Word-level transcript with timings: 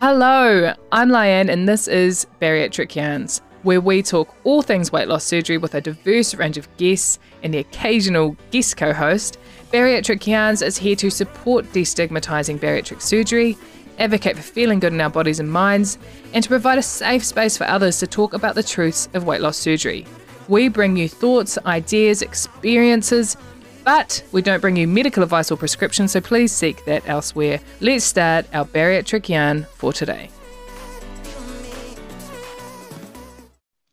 Hello, 0.00 0.74
I'm 0.92 1.08
Lyanne, 1.08 1.48
and 1.48 1.66
this 1.66 1.88
is 1.88 2.26
Bariatric 2.40 2.94
Yarns, 2.94 3.40
where 3.62 3.80
we 3.80 4.02
talk 4.02 4.34
all 4.44 4.60
things 4.60 4.92
weight 4.92 5.08
loss 5.08 5.24
surgery 5.24 5.56
with 5.56 5.74
a 5.74 5.80
diverse 5.80 6.34
range 6.34 6.58
of 6.58 6.68
guests 6.76 7.18
and 7.42 7.54
the 7.54 7.58
occasional 7.58 8.36
guest 8.50 8.76
co 8.76 8.92
host. 8.92 9.38
Bariatric 9.72 10.26
Yarns 10.26 10.60
is 10.60 10.76
here 10.76 10.94
to 10.96 11.08
support 11.10 11.64
destigmatizing 11.72 12.58
bariatric 12.58 13.00
surgery, 13.00 13.56
advocate 13.98 14.36
for 14.36 14.42
feeling 14.42 14.78
good 14.78 14.92
in 14.92 15.00
our 15.00 15.08
bodies 15.08 15.40
and 15.40 15.50
minds, 15.50 15.96
and 16.34 16.42
to 16.42 16.50
provide 16.50 16.78
a 16.78 16.82
safe 16.82 17.24
space 17.24 17.56
for 17.56 17.64
others 17.64 17.98
to 18.00 18.06
talk 18.06 18.34
about 18.34 18.54
the 18.54 18.62
truths 18.62 19.08
of 19.14 19.24
weight 19.24 19.40
loss 19.40 19.56
surgery. 19.56 20.06
We 20.48 20.68
bring 20.68 20.98
you 20.98 21.08
thoughts, 21.08 21.56
ideas, 21.64 22.20
experiences, 22.20 23.38
but 23.84 24.24
we 24.32 24.42
don't 24.42 24.60
bring 24.60 24.76
you 24.76 24.88
medical 24.88 25.22
advice 25.22 25.50
or 25.50 25.56
prescription, 25.56 26.08
so 26.08 26.20
please 26.20 26.52
seek 26.52 26.84
that 26.86 27.06
elsewhere. 27.08 27.60
Let's 27.80 28.04
start 28.04 28.46
our 28.54 28.64
bariatric 28.64 29.28
yarn 29.28 29.66
for 29.74 29.92
today. 29.92 30.30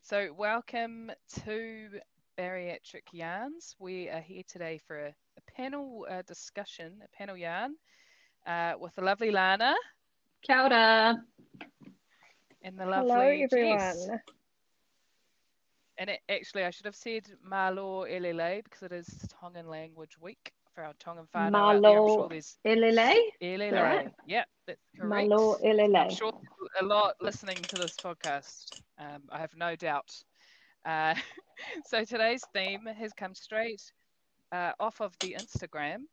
So, 0.02 0.34
welcome 0.38 1.12
to 1.46 1.88
Bariatric 2.38 3.14
Yarns. 3.14 3.76
We 3.80 4.10
are 4.10 4.20
here 4.20 4.44
today 4.48 4.80
for 4.86 4.98
a, 4.98 5.10
a 5.10 5.52
panel 5.56 6.06
uh, 6.10 6.22
discussion, 6.24 6.94
a 7.04 7.18
panel 7.18 7.38
yarn 7.38 7.76
uh, 8.48 8.74
with 8.80 8.96
the 8.96 9.04
lovely 9.04 9.32
Lana. 9.32 9.76
Kia 10.42 10.62
ora. 10.62 11.24
And 12.64 12.78
the 12.78 12.86
lovely 12.86 13.12
Hello, 13.12 13.22
everyone. 13.22 13.78
Jess. 13.78 14.10
And 15.98 16.10
it, 16.10 16.20
actually, 16.30 16.64
I 16.64 16.72
should 16.72 16.86
have 16.86 16.96
said 16.96 17.24
Malo 17.44 18.06
Elele 18.06 18.64
because 18.64 18.84
it 18.84 18.92
is 18.92 19.08
Tongan 19.40 19.68
Language 19.68 20.18
Week 20.20 20.54
for 20.74 20.84
our 20.84 20.94
Tongan 21.00 21.28
whānau 21.36 21.52
out 21.76 21.82
there. 21.82 21.92
I'm 21.92 22.06
Malo 22.06 22.30
sure 22.30 22.30
Elele. 22.66 23.16
Elele. 23.42 23.72
right? 23.84 24.12
That's 24.68 24.80
correct. 24.98 25.28
Malo 25.28 25.58
I'm 26.10 26.16
sure 26.16 26.34
a 26.80 26.86
lot 26.86 27.16
listening 27.22 27.58
to 27.58 27.76
this 27.76 27.96
podcast. 27.98 28.82
Um, 28.98 29.24
I 29.30 29.40
have 29.40 29.56
no 29.56 29.76
doubt. 29.76 30.12
Uh, 30.86 31.16
so 31.86 32.04
today's 32.04 32.44
theme 32.54 32.86
has 32.86 33.12
come 33.14 33.36
straight 33.36 33.82
uh, 34.52 34.72
off 34.80 35.02
of 35.02 35.14
the 35.20 35.36
Instagram, 35.40 36.04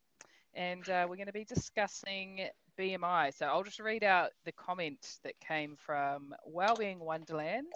and 0.54 0.88
uh, 0.88 1.06
we're 1.08 1.16
going 1.16 1.26
to 1.26 1.32
be 1.32 1.44
discussing 1.44 2.48
BMI. 2.78 3.36
So 3.36 3.46
I'll 3.46 3.62
just 3.62 3.80
read 3.80 4.04
out 4.04 4.30
the 4.44 4.52
comment 4.52 5.18
that 5.24 5.38
came 5.40 5.76
from 5.76 6.34
Wellbeing 6.44 7.00
Wonderland. 7.00 7.72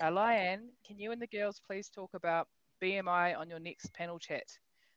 Uh, 0.00 0.10
Lyanne, 0.10 0.70
can 0.86 0.98
you 0.98 1.12
and 1.12 1.20
the 1.20 1.26
girls 1.26 1.60
please 1.66 1.90
talk 1.90 2.14
about 2.14 2.48
BMI 2.82 3.38
on 3.38 3.50
your 3.50 3.58
next 3.58 3.92
panel 3.92 4.18
chat? 4.18 4.46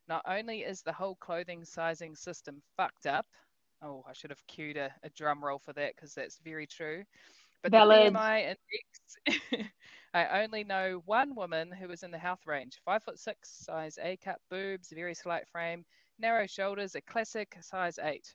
Not 0.07 0.23
only 0.25 0.59
is 0.59 0.81
the 0.81 0.93
whole 0.93 1.15
clothing 1.15 1.65
sizing 1.65 2.15
system 2.15 2.61
fucked 2.77 3.05
up, 3.05 3.25
oh, 3.81 4.05
I 4.07 4.13
should 4.13 4.29
have 4.29 4.45
cued 4.47 4.77
a, 4.77 4.93
a 5.03 5.09
drum 5.09 5.43
roll 5.43 5.59
for 5.59 5.73
that 5.73 5.95
because 5.95 6.13
that's 6.13 6.39
very 6.45 6.65
true. 6.65 7.03
But 7.61 7.73
Valid. 7.73 8.13
the 8.13 8.17
BMI 8.17 8.55
index, 9.27 9.71
I 10.13 10.41
only 10.41 10.63
know 10.63 11.01
one 11.05 11.35
woman 11.35 11.69
who 11.69 11.89
is 11.91 12.03
in 12.03 12.11
the 12.11 12.17
health 12.17 12.45
range. 12.45 12.79
Five 12.85 13.03
foot 13.03 13.19
six, 13.19 13.49
size 13.49 13.99
A 14.01 14.15
cup 14.17 14.39
boobs, 14.49 14.93
very 14.95 15.15
slight 15.15 15.49
frame, 15.49 15.83
narrow 16.17 16.47
shoulders, 16.47 16.95
a 16.95 17.01
classic 17.01 17.57
size 17.59 17.99
eight. 18.01 18.33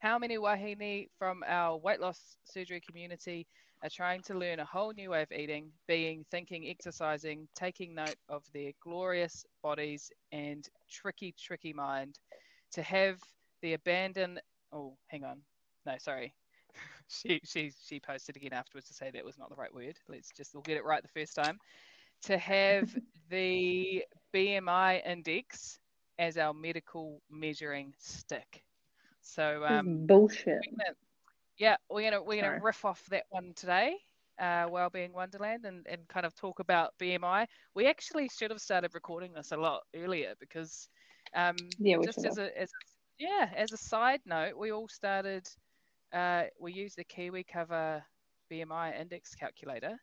How 0.00 0.18
many 0.18 0.36
wahine 0.36 1.08
from 1.18 1.42
our 1.46 1.78
weight 1.78 2.00
loss 2.00 2.36
surgery 2.44 2.82
community 2.86 3.46
are 3.82 3.90
trying 3.90 4.22
to 4.22 4.34
learn 4.34 4.60
a 4.60 4.64
whole 4.64 4.92
new 4.92 5.10
way 5.10 5.22
of 5.22 5.32
eating, 5.32 5.70
being, 5.88 6.24
thinking, 6.30 6.68
exercising, 6.68 7.48
taking 7.54 7.94
note 7.94 8.16
of 8.28 8.44
their 8.54 8.72
glorious 8.80 9.44
bodies 9.62 10.10
and 10.30 10.68
tricky, 10.88 11.34
tricky 11.38 11.72
mind 11.72 12.18
to 12.72 12.82
have 12.82 13.18
the 13.60 13.74
abandon. 13.74 14.38
Oh, 14.72 14.96
hang 15.08 15.24
on. 15.24 15.38
No, 15.84 15.94
sorry. 15.98 16.32
she 17.08 17.40
she 17.44 17.72
she 17.84 18.00
posted 18.00 18.36
again 18.36 18.52
afterwards 18.52 18.86
to 18.88 18.94
say 18.94 19.10
that 19.10 19.24
was 19.24 19.38
not 19.38 19.50
the 19.50 19.56
right 19.56 19.74
word. 19.74 19.98
Let's 20.08 20.30
just 20.30 20.54
we'll 20.54 20.62
get 20.62 20.76
it 20.76 20.84
right 20.84 21.02
the 21.02 21.20
first 21.20 21.34
time. 21.34 21.58
To 22.22 22.38
have 22.38 22.94
the 23.30 24.04
BMI 24.32 25.04
index 25.04 25.80
as 26.18 26.38
our 26.38 26.54
medical 26.54 27.20
measuring 27.30 27.94
stick. 27.98 28.62
So 29.22 29.64
um, 29.64 30.06
bullshit. 30.06 30.60
Yeah, 31.62 31.76
we're 31.88 32.10
gonna 32.10 32.20
we're 32.20 32.40
gonna 32.40 32.54
Sorry. 32.54 32.60
riff 32.60 32.84
off 32.84 33.00
that 33.10 33.22
one 33.30 33.52
today, 33.54 33.94
uh, 34.40 34.66
Wellbeing 34.68 35.12
Wonderland, 35.12 35.64
and, 35.64 35.86
and 35.88 36.08
kind 36.08 36.26
of 36.26 36.34
talk 36.34 36.58
about 36.58 36.92
BMI. 37.00 37.46
We 37.76 37.86
actually 37.86 38.28
should 38.36 38.50
have 38.50 38.60
started 38.60 38.94
recording 38.94 39.32
this 39.32 39.52
a 39.52 39.56
lot 39.56 39.82
earlier 39.94 40.34
because, 40.40 40.88
um, 41.36 41.54
Yeah, 41.78 41.98
just 42.04 42.24
as 42.24 42.38
a 42.38 42.60
as 42.60 42.68
a, 42.68 43.22
yeah 43.24 43.48
as 43.56 43.70
a 43.70 43.76
side 43.76 44.18
note, 44.26 44.58
we 44.58 44.72
all 44.72 44.88
started. 44.88 45.46
Uh, 46.12 46.46
we 46.60 46.72
used 46.72 46.96
the 46.98 47.04
Kiwi 47.04 47.44
Cover 47.44 48.02
BMI 48.50 49.00
index 49.00 49.36
calculator, 49.36 49.96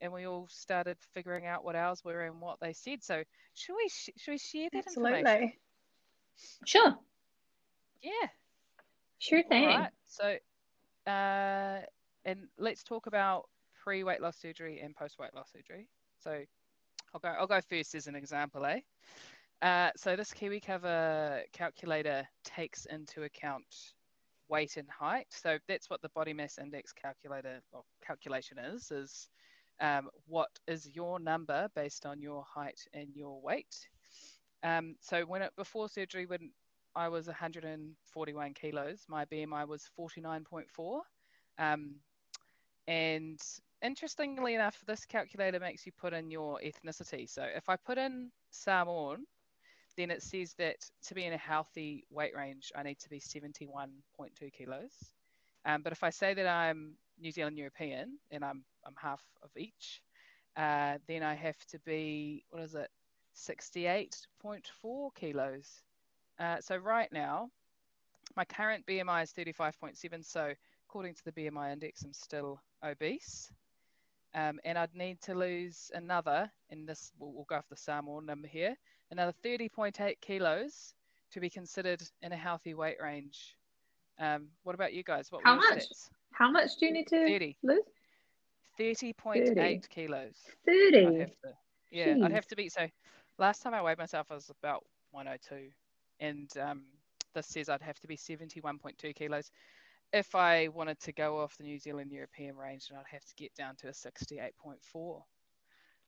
and 0.00 0.12
we 0.12 0.26
all 0.26 0.48
started 0.50 0.96
figuring 1.14 1.46
out 1.46 1.64
what 1.64 1.76
ours 1.76 2.02
were 2.04 2.22
and 2.22 2.40
what 2.40 2.58
they 2.60 2.72
said. 2.72 3.04
So 3.04 3.22
should 3.54 3.76
we 3.76 3.88
sh- 3.88 4.10
should 4.16 4.32
we 4.32 4.38
share 4.38 4.68
that 4.72 4.84
information? 4.88 5.26
Absolutely. 5.28 5.58
Sure. 6.64 6.98
Yeah. 8.02 8.28
Sure 9.20 9.44
thing. 9.44 9.64
right. 9.64 9.90
So, 10.06 10.36
uh, 11.06 11.80
and 12.24 12.48
let's 12.58 12.82
talk 12.82 13.06
about 13.06 13.48
pre 13.82 14.04
weight 14.04 14.20
loss 14.20 14.36
surgery 14.36 14.80
and 14.80 14.94
post 14.94 15.18
weight 15.18 15.34
loss 15.34 15.50
surgery. 15.52 15.88
So, 16.18 16.40
I'll 17.12 17.20
go. 17.20 17.28
I'll 17.28 17.46
go 17.46 17.60
first 17.60 17.94
as 17.94 18.06
an 18.06 18.14
example, 18.14 18.64
eh? 18.64 18.80
Uh, 19.62 19.90
so 19.96 20.16
this 20.16 20.32
Kiwi 20.32 20.60
Cover 20.60 21.42
calculator 21.52 22.26
takes 22.44 22.86
into 22.86 23.22
account 23.22 23.94
weight 24.48 24.76
and 24.76 24.88
height. 24.90 25.26
So 25.30 25.58
that's 25.68 25.88
what 25.88 26.02
the 26.02 26.10
body 26.10 26.32
mass 26.32 26.58
index 26.58 26.92
calculator 26.92 27.60
or 27.72 27.82
calculation 28.06 28.58
is. 28.58 28.90
Is 28.90 29.28
um, 29.80 30.08
what 30.26 30.50
is 30.68 30.88
your 30.92 31.18
number 31.18 31.68
based 31.74 32.06
on 32.06 32.20
your 32.20 32.44
height 32.52 32.80
and 32.92 33.08
your 33.14 33.40
weight? 33.40 33.88
Um, 34.62 34.96
so 35.00 35.22
when 35.22 35.42
it, 35.42 35.52
before 35.56 35.88
surgery, 35.88 36.26
when 36.26 36.50
I 36.96 37.08
was 37.08 37.26
141 37.26 38.54
kilos. 38.54 39.04
My 39.08 39.24
BMI 39.24 39.66
was 39.66 39.88
49.4. 39.98 41.00
Um, 41.58 41.96
and 42.86 43.40
interestingly 43.82 44.54
enough, 44.54 44.82
this 44.86 45.04
calculator 45.04 45.60
makes 45.60 45.86
you 45.86 45.92
put 45.92 46.12
in 46.12 46.30
your 46.30 46.60
ethnicity. 46.60 47.28
So 47.28 47.42
if 47.42 47.68
I 47.68 47.76
put 47.76 47.98
in 47.98 48.30
Samoan, 48.50 49.26
then 49.96 50.10
it 50.10 50.22
says 50.22 50.54
that 50.58 50.76
to 51.06 51.14
be 51.14 51.24
in 51.24 51.32
a 51.32 51.38
healthy 51.38 52.04
weight 52.10 52.34
range, 52.36 52.72
I 52.74 52.82
need 52.82 52.98
to 53.00 53.08
be 53.08 53.20
71.2 53.20 54.52
kilos. 54.52 54.92
Um, 55.66 55.82
but 55.82 55.92
if 55.92 56.02
I 56.04 56.10
say 56.10 56.34
that 56.34 56.46
I'm 56.46 56.94
New 57.20 57.30
Zealand 57.30 57.56
European 57.56 58.18
and 58.30 58.44
I'm, 58.44 58.64
I'm 58.84 58.94
half 58.96 59.22
of 59.42 59.50
each, 59.56 60.02
uh, 60.56 60.98
then 61.06 61.22
I 61.22 61.34
have 61.34 61.58
to 61.66 61.78
be, 61.80 62.44
what 62.50 62.62
is 62.62 62.74
it, 62.74 62.90
68.4 63.36 65.14
kilos. 65.14 65.82
Uh, 66.38 66.60
so 66.60 66.76
right 66.76 67.12
now, 67.12 67.48
my 68.36 68.44
current 68.44 68.84
BMI 68.86 69.22
is 69.22 69.32
35.7. 69.32 70.24
So 70.24 70.52
according 70.88 71.14
to 71.14 71.24
the 71.24 71.32
BMI 71.32 71.72
index, 71.72 72.02
I'm 72.02 72.12
still 72.12 72.60
obese. 72.84 73.52
Um, 74.34 74.58
and 74.64 74.76
I'd 74.76 74.94
need 74.94 75.20
to 75.22 75.34
lose 75.34 75.92
another, 75.94 76.50
and 76.70 76.88
this 76.88 77.12
we'll, 77.18 77.32
we'll 77.32 77.46
go 77.48 77.56
off 77.56 77.68
the 77.70 77.76
Samoan 77.76 78.26
number 78.26 78.48
here, 78.48 78.76
another 79.12 79.32
30.8 79.44 80.20
kilos 80.20 80.94
to 81.30 81.40
be 81.40 81.48
considered 81.48 82.02
in 82.22 82.32
a 82.32 82.36
healthy 82.36 82.74
weight 82.74 82.96
range. 83.00 83.56
Um, 84.18 84.48
what 84.64 84.74
about 84.74 84.92
you 84.92 85.04
guys? 85.04 85.30
What 85.30 85.42
How 85.44 85.56
much? 85.56 85.84
stats? 85.84 86.10
How 86.32 86.50
much 86.50 86.70
do 86.78 86.86
you 86.86 86.92
need 86.92 87.06
to 87.08 87.26
30. 87.28 87.56
lose? 87.62 87.78
30.8 88.78 89.54
30. 89.54 89.80
kilos. 89.88 90.34
I'd 90.68 90.92
30. 90.92 91.18
have 91.20 91.28
to, 91.28 91.48
yeah, 91.92 92.16
I'd 92.24 92.32
have 92.32 92.46
to 92.48 92.56
be. 92.56 92.68
So 92.68 92.88
last 93.38 93.62
time 93.62 93.72
I 93.72 93.82
weighed 93.82 93.98
myself, 93.98 94.28
I 94.30 94.34
was 94.34 94.50
about 94.50 94.84
102, 95.12 95.70
and 96.20 96.50
um, 96.58 96.82
this 97.34 97.46
says 97.46 97.68
I'd 97.68 97.82
have 97.82 97.98
to 98.00 98.06
be 98.08 98.16
71.2 98.16 99.14
kilos. 99.14 99.50
If 100.12 100.34
I 100.34 100.68
wanted 100.68 101.00
to 101.00 101.12
go 101.12 101.38
off 101.40 101.56
the 101.56 101.64
New 101.64 101.78
Zealand 101.78 102.12
European 102.12 102.56
range, 102.56 102.88
then 102.88 102.98
I'd 102.98 103.12
have 103.12 103.24
to 103.24 103.34
get 103.36 103.54
down 103.54 103.74
to 103.76 103.88
a 103.88 103.92
68.4. 103.92 105.22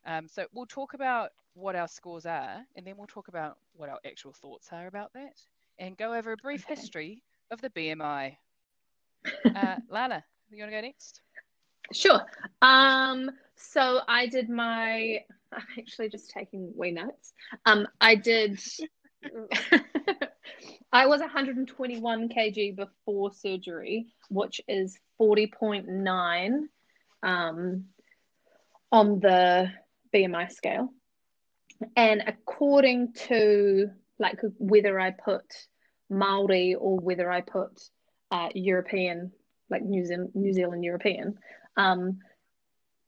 Um, 0.06 0.28
so 0.28 0.46
we'll 0.52 0.66
talk 0.66 0.94
about 0.94 1.30
what 1.54 1.74
our 1.74 1.88
scores 1.88 2.26
are, 2.26 2.64
and 2.76 2.86
then 2.86 2.96
we'll 2.96 3.08
talk 3.08 3.28
about 3.28 3.58
what 3.74 3.88
our 3.88 3.98
actual 4.06 4.32
thoughts 4.32 4.68
are 4.72 4.86
about 4.86 5.12
that, 5.14 5.40
and 5.78 5.96
go 5.96 6.14
over 6.14 6.32
a 6.32 6.36
brief 6.36 6.62
Okay. 6.62 6.74
history 6.74 7.22
of 7.50 7.60
the 7.60 7.70
BMI. 7.70 8.36
Uh, 9.54 9.76
Lana, 9.88 10.22
you 10.50 10.58
want 10.58 10.70
to 10.70 10.76
go 10.76 10.80
next? 10.82 11.22
Sure. 11.92 12.20
Um, 12.62 13.30
so 13.56 14.00
I 14.08 14.26
did 14.26 14.48
my 14.48 15.24
I'm 15.52 15.62
actually 15.78 16.08
just 16.08 16.30
taking 16.30 16.72
wee 16.76 16.92
notes. 16.92 17.32
Um, 17.64 17.86
I 18.00 18.14
did 18.16 18.60
I 20.92 21.06
was 21.06 21.20
121 21.20 22.28
kg 22.28 22.76
before 22.76 23.32
surgery, 23.32 24.06
which 24.30 24.60
is 24.68 24.98
40.9 25.20 26.58
um, 27.22 27.84
on 28.92 29.20
the 29.20 29.70
BMI 30.14 30.50
scale. 30.52 30.92
And 31.96 32.22
according 32.26 33.12
to 33.28 33.90
like 34.18 34.40
whether 34.58 34.98
I 34.98 35.10
put 35.10 35.44
Maori 36.08 36.74
or 36.74 36.98
whether 36.98 37.30
I 37.30 37.42
put 37.42 37.82
uh, 38.30 38.48
European, 38.54 39.32
like 39.68 39.82
New 39.82 40.04
Zealand, 40.04 40.30
New 40.34 40.52
Zealand 40.52 40.84
European, 40.84 41.38
um, 41.76 42.20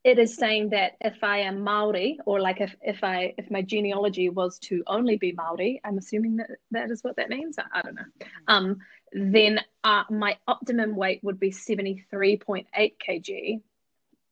it 0.08 0.18
is 0.18 0.34
saying 0.34 0.70
that 0.70 0.92
if 1.02 1.22
I 1.22 1.40
am 1.40 1.60
Maori, 1.60 2.18
or 2.24 2.40
like 2.40 2.62
if, 2.62 2.74
if 2.80 3.04
I 3.04 3.34
if 3.36 3.50
my 3.50 3.60
genealogy 3.60 4.30
was 4.30 4.58
to 4.60 4.82
only 4.86 5.16
be 5.16 5.32
Maori, 5.32 5.82
I'm 5.84 5.98
assuming 5.98 6.36
that 6.36 6.50
that 6.70 6.90
is 6.90 7.04
what 7.04 7.16
that 7.16 7.28
means. 7.28 7.58
I, 7.58 7.64
I 7.78 7.82
don't 7.82 7.94
know. 7.94 8.10
Um, 8.48 8.78
then 9.12 9.60
uh, 9.84 10.04
my 10.08 10.38
optimum 10.46 10.96
weight 10.96 11.20
would 11.22 11.38
be 11.38 11.50
73.8 11.50 12.64
kg. 12.74 13.60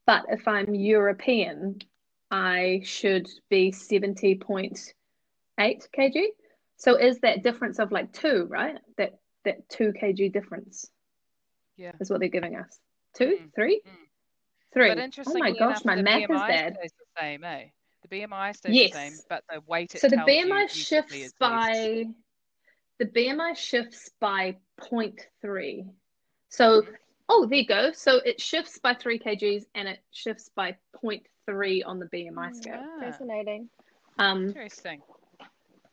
But 0.07 0.25
if 0.29 0.47
I'm 0.47 0.73
European, 0.73 1.79
I 2.31 2.81
should 2.83 3.27
be 3.49 3.71
70.8 3.71 4.93
kg. 5.59 6.23
So 6.77 6.95
is 6.95 7.19
that 7.19 7.43
difference 7.43 7.77
of 7.77 7.91
like 7.91 8.13
two, 8.13 8.47
right? 8.49 8.79
That 8.97 9.19
that 9.45 9.69
two 9.69 9.93
kg 9.93 10.33
difference. 10.33 10.89
Yeah. 11.75 11.91
Is 11.99 12.09
what 12.09 12.19
they're 12.19 12.29
giving 12.29 12.55
us. 12.55 12.79
Two, 13.15 13.37
Mm. 13.39 13.53
three, 13.53 13.81
Mm. 13.85 14.06
Three. 14.73 14.89
But 14.89 14.97
Oh 14.99 15.03
interestingly 15.03 15.41
my 15.41 15.51
gosh, 15.51 15.69
enough, 15.69 15.85
my 15.85 15.95
the 15.95 16.03
math 16.03 16.21
is 16.21 16.27
BMI 16.27 16.47
bad. 16.47 16.77
stays 16.77 16.91
the 16.99 17.21
same, 17.21 17.43
eh? 17.43 17.63
The 18.03 18.07
BMI 18.21 18.55
stays 18.55 18.73
Yes. 18.75 18.91
the 18.91 18.97
same, 18.99 19.19
but 19.29 19.43
the 19.49 19.61
weight 19.67 19.95
it 19.95 20.01
So 20.01 20.09
the 20.09 20.17
tells 20.17 20.27
BMI 20.27 20.61
usually 20.61 20.79
shifts 20.81 21.33
by 21.39 22.05
the 22.99 23.05
BMI 23.05 23.53
shifts 23.55 24.09
by 24.19 24.57
0.3. 24.79 25.85
So 26.49 26.81
Mhm. 26.81 26.95
oh, 27.29 27.45
there 27.45 27.59
you 27.59 27.65
go. 27.67 27.91
So 27.91 28.17
it 28.17 28.39
shifts 28.41 28.77
by 28.79 28.93
three 28.93 29.19
kgs 29.19 29.65
and 29.75 29.87
it 29.87 29.99
shifts 30.11 30.49
by 30.55 30.77
0.3 31.03 31.83
on 31.83 31.99
the 31.99 32.05
BMI 32.07 32.51
scale. 32.55 32.83
Ah, 32.83 32.99
Fascinating. 33.01 33.69
Um, 34.17 34.47
interesting. 34.47 35.01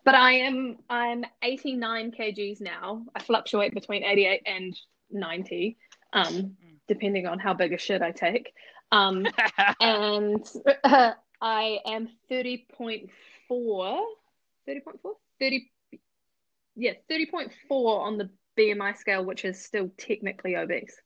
but 0.05 0.15
I 0.15 0.32
am 0.35 0.79
I'm 0.88 1.25
89 1.43 2.12
kgs 2.12 2.61
now. 2.61 3.05
I 3.15 3.23
fluctuate 3.23 3.75
between 3.75 4.05
88 4.05 4.43
and 4.47 4.79
90, 5.11 5.76
um, 6.12 6.56
depending 6.89 7.27
on 7.27 7.39
how 7.39 7.55
big 7.55 7.73
a 7.73 7.79
shit 7.79 8.03
I 8.03 8.11
take. 8.13 8.53
Um, 8.93 9.27
and 9.81 10.47
uh, 10.85 11.13
I 11.41 11.79
am 11.87 12.09
30.4, 12.31 13.09
30.4, 13.51 14.01
30, 15.41 15.73
yeah, 16.77 16.93
30.4 17.11 17.51
on 17.71 18.19
the 18.19 18.31
BMI 18.59 18.97
scale, 18.97 19.25
which 19.25 19.45
is 19.45 19.63
still 19.63 19.91
technically 19.97 20.57
obese. 20.57 21.01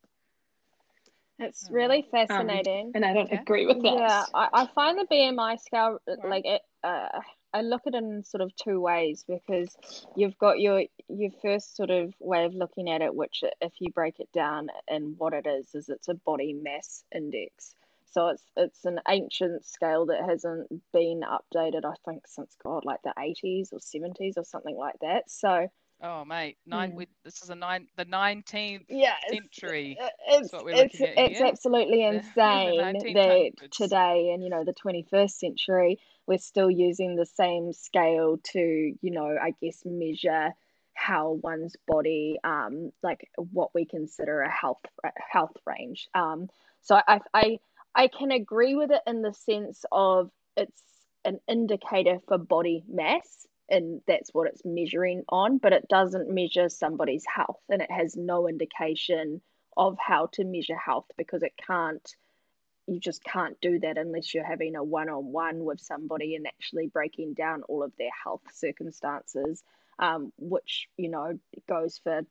It's 1.38 1.68
Oh, 1.70 1.74
really 1.74 2.02
Um, 2.02 2.28
fascinating. 2.28 2.92
and 2.94 3.04
I 3.04 3.12
don't 3.14 3.26
Okay. 3.32 3.40
agree 3.40 3.66
with 3.66 3.82
that. 3.82 3.94
Yeah, 3.94 4.24
I, 4.34 4.48
I 4.52 4.66
find 4.74 4.98
the 4.98 5.06
BMI 5.06 5.60
scale 5.60 5.98
like 6.24 6.44
it. 6.46 6.62
Uh, 6.82 7.08
I 7.54 7.62
look 7.62 7.82
at 7.86 7.94
it 7.94 8.02
in 8.02 8.22
sort 8.24 8.42
of 8.42 8.54
two 8.56 8.80
ways 8.80 9.24
because 9.26 9.76
you've 10.16 10.38
got 10.38 10.60
your 10.60 10.84
your 11.08 11.30
first 11.42 11.76
sort 11.76 11.90
of 11.90 12.12
way 12.20 12.44
of 12.44 12.54
looking 12.54 12.90
at 12.90 13.02
it, 13.02 13.14
which 13.14 13.42
if 13.60 13.72
you 13.80 13.90
break 13.92 14.20
it 14.20 14.28
down 14.32 14.68
and 14.86 15.18
what 15.18 15.32
it 15.32 15.46
is, 15.46 15.74
is 15.74 15.88
it's 15.88 16.08
a 16.08 16.14
body 16.14 16.52
mass 16.52 17.04
index. 17.14 17.74
So 18.10 18.28
it's 18.28 18.42
it's 18.56 18.84
an 18.84 19.00
ancient 19.08 19.64
scale 19.64 20.06
that 20.06 20.24
hasn't 20.28 20.68
been 20.92 21.22
updated, 21.22 21.84
I 21.84 21.94
think, 22.04 22.26
since 22.26 22.54
God, 22.62 22.84
like 22.84 23.02
the 23.02 23.14
80s 23.18 23.72
or 23.72 23.78
70s 23.78 24.34
or 24.36 24.44
something 24.44 24.76
like 24.76 24.98
that. 25.00 25.30
So 25.30 25.68
oh, 26.02 26.24
mate, 26.24 26.56
nine. 26.66 26.92
Mm. 26.92 26.94
We, 26.94 27.06
this 27.24 27.42
is 27.42 27.50
a 27.50 27.54
nine. 27.54 27.86
The 27.96 28.04
nineteenth 28.04 28.84
yeah, 28.88 29.14
century. 29.30 29.98
uh, 30.00 30.08
it's 30.28 30.52
what 30.52 30.64
we're 30.64 30.74
it's 30.74 30.98
looking 30.98 31.18
at 31.18 31.30
it's 31.30 31.40
absolutely 31.40 32.02
insane 32.02 32.78
that 33.14 33.70
today 33.70 34.30
and 34.32 34.42
you 34.42 34.50
know 34.50 34.64
the 34.64 34.74
21st 34.74 35.30
century 35.30 35.98
we're 36.26 36.38
still 36.38 36.70
using 36.70 37.16
the 37.16 37.26
same 37.26 37.72
scale 37.72 38.38
to 38.52 38.58
you 38.60 39.10
know 39.10 39.36
I 39.40 39.54
guess 39.62 39.82
measure 39.84 40.50
how 40.94 41.38
one's 41.42 41.76
body 41.86 42.38
um 42.44 42.90
like 43.02 43.28
what 43.36 43.74
we 43.74 43.86
consider 43.86 44.42
a 44.42 44.50
health 44.50 44.80
health 45.30 45.56
range 45.66 46.08
um 46.14 46.48
so 46.82 47.00
I 47.06 47.20
I 47.32 47.58
I 47.94 48.08
can 48.08 48.30
agree 48.30 48.74
with 48.74 48.90
it 48.90 49.02
in 49.06 49.22
the 49.22 49.32
sense 49.32 49.84
of 49.90 50.30
it's 50.56 50.82
an 51.24 51.40
indicator 51.48 52.18
for 52.26 52.38
body 52.38 52.84
mass 52.88 53.46
and 53.68 54.00
that's 54.06 54.32
what 54.32 54.48
it's 54.48 54.64
measuring 54.64 55.24
on, 55.28 55.58
but 55.58 55.72
it 55.72 55.88
doesn't 55.88 56.30
measure 56.30 56.68
somebody's 56.68 57.24
health 57.26 57.60
and 57.68 57.82
it 57.82 57.90
has 57.90 58.16
no 58.16 58.48
indication 58.48 59.40
of 59.76 59.96
how 59.98 60.26
to 60.32 60.44
measure 60.44 60.76
health 60.76 61.06
because 61.16 61.42
it 61.42 61.52
can't 61.64 62.14
you 62.90 62.98
just 62.98 63.22
can't 63.22 63.60
do 63.60 63.78
that 63.78 63.98
unless 63.98 64.32
you're 64.32 64.42
having 64.42 64.74
a 64.74 64.82
one-on-one 64.82 65.62
with 65.62 65.78
somebody 65.78 66.34
and 66.34 66.46
actually 66.46 66.86
breaking 66.86 67.34
down 67.34 67.62
all 67.64 67.82
of 67.82 67.92
their 67.98 68.10
health 68.24 68.40
circumstances 68.50 69.62
um, 69.98 70.32
which 70.38 70.88
you 70.96 71.08
know 71.10 71.38
goes 71.68 71.98
for 72.02 72.22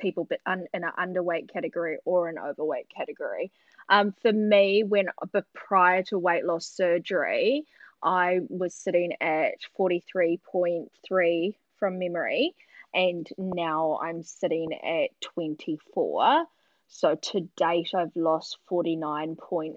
people 0.00 0.28
in 0.46 0.66
an 0.74 0.82
underweight 0.98 1.52
category 1.52 1.98
or 2.04 2.28
an 2.28 2.38
overweight 2.38 2.88
category. 2.94 3.52
Um, 3.88 4.14
for 4.22 4.32
me 4.32 4.84
when 4.84 5.06
but 5.32 5.44
prior 5.54 6.02
to 6.04 6.18
weight 6.18 6.44
loss 6.44 6.66
surgery 6.66 7.64
I 8.02 8.40
was 8.48 8.74
sitting 8.74 9.12
at 9.20 9.54
43.3 9.78 11.54
from 11.78 11.98
memory, 11.98 12.54
and 12.94 13.28
now 13.38 13.98
I'm 14.02 14.22
sitting 14.22 14.72
at 14.72 15.10
24. 15.20 16.44
So 16.88 17.14
to 17.14 17.48
date, 17.56 17.90
I've 17.94 18.14
lost 18.16 18.58
49.8 18.70 19.76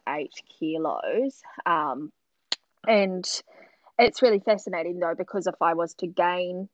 kilos. 0.60 1.42
Um, 1.66 2.12
and 2.88 3.25
it's 3.98 4.22
really 4.22 4.39
fascinating 4.39 5.00
though, 5.00 5.16
because 5.16 5.48
if 5.48 5.62
I 5.62 5.74
was 5.74 5.94
to 5.95 6.07
gain 6.07 6.68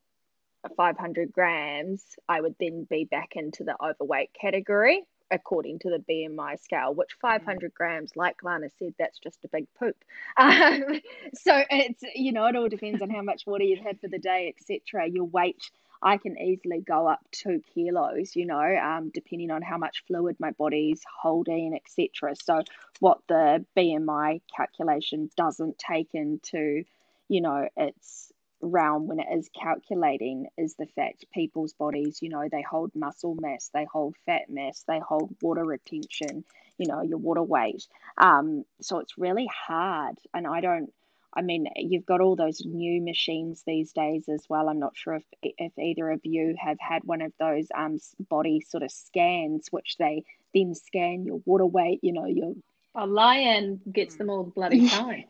500 0.76 1.32
grams, 1.32 2.04
I 2.28 2.42
would 2.42 2.56
then 2.60 2.88
be 2.90 3.06
back 3.06 3.36
into 3.36 3.64
the 3.64 3.76
overweight 3.82 4.32
category 4.34 5.04
according 5.32 5.80
to 5.80 5.90
the 5.90 6.04
BMI 6.10 6.62
scale, 6.62 6.94
which 6.94 7.18
500 7.22 7.74
grams, 7.74 8.16
like 8.16 8.44
Lana 8.44 8.70
said, 8.78 8.94
that's 9.00 9.20
just 9.20 9.44
a 9.46 9.48
big 9.48 9.68
poop. 9.80 9.96
Um, 10.38 11.02
so 11.34 11.64
it's, 11.70 12.04
you 12.16 12.32
know, 12.32 12.46
it 12.46 12.56
all 12.56 12.70
depends 12.70 13.02
on 13.02 13.10
how 13.10 13.22
much 13.22 13.46
water 13.46 13.64
you've 13.64 13.84
had 13.84 14.00
for 14.00 14.08
the 14.08 14.18
day, 14.18 14.54
etc. 14.56 15.08
Your 15.08 15.26
weight, 15.26 15.70
I 16.02 16.18
can 16.18 16.40
easily 16.40 16.82
go 16.82 17.08
up 17.08 17.20
two 17.32 17.62
kilos, 17.74 18.36
you 18.36 18.46
know, 18.46 18.60
um, 18.60 19.12
depending 19.14 19.52
on 19.52 19.62
how 19.62 19.78
much 19.78 20.04
fluid 20.08 20.38
my 20.40 20.52
body's 20.52 21.04
holding, 21.22 21.76
etc. 21.76 22.36
So 22.36 22.64
what 23.00 23.20
the 23.28 23.66
BMI 23.78 24.42
calculation 24.56 25.30
doesn't 25.38 25.78
take 25.78 26.10
into, 26.14 26.84
you 27.28 27.42
know, 27.42 27.68
its 27.78 28.31
realm 28.62 29.08
when 29.08 29.20
it 29.20 29.28
is 29.32 29.50
calculating 29.60 30.48
is 30.58 30.76
the 30.76 30.88
fact 30.88 31.26
people's 31.34 31.74
bodies, 31.74 32.20
you 32.22 32.30
know, 32.30 32.48
they 32.52 32.62
hold 32.62 32.92
muscle 32.96 33.36
mass, 33.40 33.70
they 33.74 33.86
hold 33.86 34.16
fat 34.26 34.50
mass, 34.50 34.84
they 34.88 35.00
hold 35.00 35.36
water 35.42 35.66
retention, 35.66 36.44
you 36.78 36.88
know, 36.88 37.02
your 37.02 37.18
water 37.18 37.44
weight. 37.44 37.86
Um, 38.18 38.66
so 38.82 39.00
it's 39.00 39.18
really 39.18 39.48
hard. 39.48 40.18
And 40.34 40.48
I 40.48 40.62
don't, 40.62 40.92
I 41.34 41.42
mean, 41.42 41.68
you've 41.76 42.06
got 42.06 42.22
all 42.22 42.36
those 42.36 42.62
new 42.66 43.02
machines 43.02 43.64
these 43.66 43.94
days 43.94 44.28
as 44.28 44.44
well. 44.50 44.68
I'm 44.68 44.80
not 44.80 44.98
sure 44.98 45.16
if 45.16 45.24
if 45.42 45.72
either 45.80 46.10
of 46.12 46.22
you 46.24 46.56
have 46.60 46.78
had 46.80 47.04
one 47.04 47.22
of 47.22 47.32
those 47.40 47.68
um 47.74 48.00
body 48.30 48.62
sort 48.62 48.84
of 48.84 48.92
scans, 48.92 49.68
which 49.72 49.96
they 49.98 50.24
then 50.54 50.76
scan 50.76 51.24
your 51.24 51.42
water 51.46 51.66
weight, 51.66 52.00
you 52.02 52.12
know, 52.12 52.26
your 52.26 52.54
Lyanne 52.96 53.80
gets 53.92 54.16
them 54.16 54.30
all 54.30 54.44
the 54.44 54.52
bloody 54.52 54.90
time. 54.90 55.26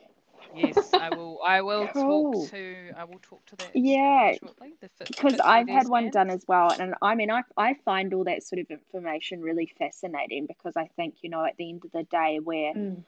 Yes, 0.55 0.93
I 0.93 1.10
will. 1.10 1.39
I 1.46 1.62
will 1.62 1.88
Cool. 1.88 2.43
talk 2.43 2.51
to. 2.51 2.91
I 2.98 3.03
will 3.05 3.20
talk 3.22 3.46
to 3.48 3.55
that. 3.58 3.67
uh, 3.67 3.70
Yeah, 3.74 4.36
shortly. 4.39 4.74
Because 5.08 5.39
I've 5.43 5.67
had 5.67 5.88
one 5.88 6.03
scans. 6.03 6.13
done 6.13 6.29
as 6.29 6.46
well, 6.48 6.70
and 6.70 6.96
I 7.01 7.15
mean, 7.15 7.31
I 7.31 7.41
I 7.58 7.75
find 7.86 8.13
all 8.13 8.24
that 8.25 8.43
sort 8.43 8.60
of 8.60 8.70
information 8.70 9.41
really 9.41 9.72
fascinating 9.77 10.46
because 10.48 10.74
I 10.75 10.89
think 10.96 11.15
you 11.22 11.29
know 11.29 11.43
at 11.46 11.58
the 11.58 11.70
end 11.70 11.84
of 11.86 11.91
the 11.91 12.03
day 12.03 12.39
we're 12.39 12.74
Mm. 12.74 13.03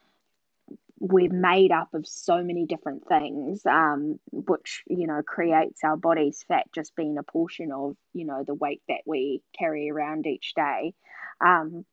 we're 1.00 1.30
made 1.30 1.72
up 1.72 1.94
of 1.94 2.08
so 2.08 2.42
many 2.44 2.66
different 2.66 3.08
things, 3.08 3.66
um, 3.66 4.20
which 4.32 4.84
you 4.88 5.06
know 5.08 5.22
creates 5.22 5.84
our 5.84 5.98
body's 5.98 6.44
fat 6.48 6.68
just 6.74 6.96
being 6.96 7.18
a 7.18 7.24
portion 7.24 7.72
of 7.72 7.96
you 8.14 8.26
know 8.26 8.44
the 8.44 8.54
weight 8.54 8.82
that 8.88 9.02
we 9.06 9.42
carry 9.58 9.90
around 9.90 10.26
each 10.26 10.54
day. 10.56 10.94
Um, 11.42 11.86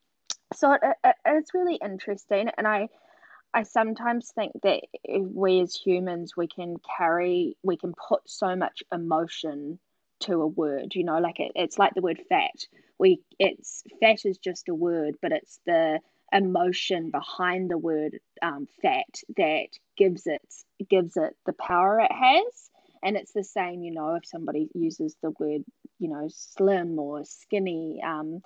so 0.53 0.73
it, 0.73 0.81
it, 1.03 1.15
it's 1.25 1.53
really 1.53 1.75
interesting, 1.75 2.49
and 2.57 2.67
I 2.67 2.89
I 3.53 3.63
sometimes 3.63 4.31
think 4.33 4.53
that 4.63 4.81
we 5.09 5.59
as 5.61 5.75
humans 5.75 6.37
we 6.37 6.47
can 6.47 6.77
carry 6.97 7.57
we 7.63 7.77
can 7.77 7.93
put 7.93 8.21
so 8.29 8.55
much 8.55 8.83
emotion 8.93 9.79
to 10.21 10.41
a 10.41 10.47
word 10.47 10.93
you 10.93 11.03
know 11.03 11.19
like 11.19 11.39
it, 11.39 11.51
it's 11.55 11.79
like 11.79 11.93
the 11.93 12.01
word 12.01 12.21
fat. 12.29 12.65
We 12.99 13.21
it's 13.39 13.83
fat 13.99 14.25
is 14.25 14.37
just 14.37 14.69
a 14.69 14.75
word 14.75 15.15
but 15.21 15.31
it's 15.31 15.59
the 15.65 15.99
emotion 16.31 17.11
behind 17.11 17.69
the 17.69 17.77
word 17.77 18.19
um, 18.41 18.67
fat 18.81 19.19
that 19.35 19.67
gives 19.97 20.27
it 20.27 20.41
gives 20.89 21.17
it 21.17 21.35
the 21.45 21.53
power 21.53 21.99
it 21.99 22.11
has. 22.11 22.69
And 23.03 23.17
it's 23.17 23.33
the 23.33 23.43
same 23.43 23.83
you 23.83 23.91
know 23.91 24.15
if 24.15 24.25
somebody 24.25 24.69
uses 24.73 25.15
the 25.21 25.31
word 25.39 25.63
you 25.99 26.09
know 26.09 26.29
slim 26.29 26.97
or 26.99 27.25
skinny 27.25 28.01
um, 28.05 28.41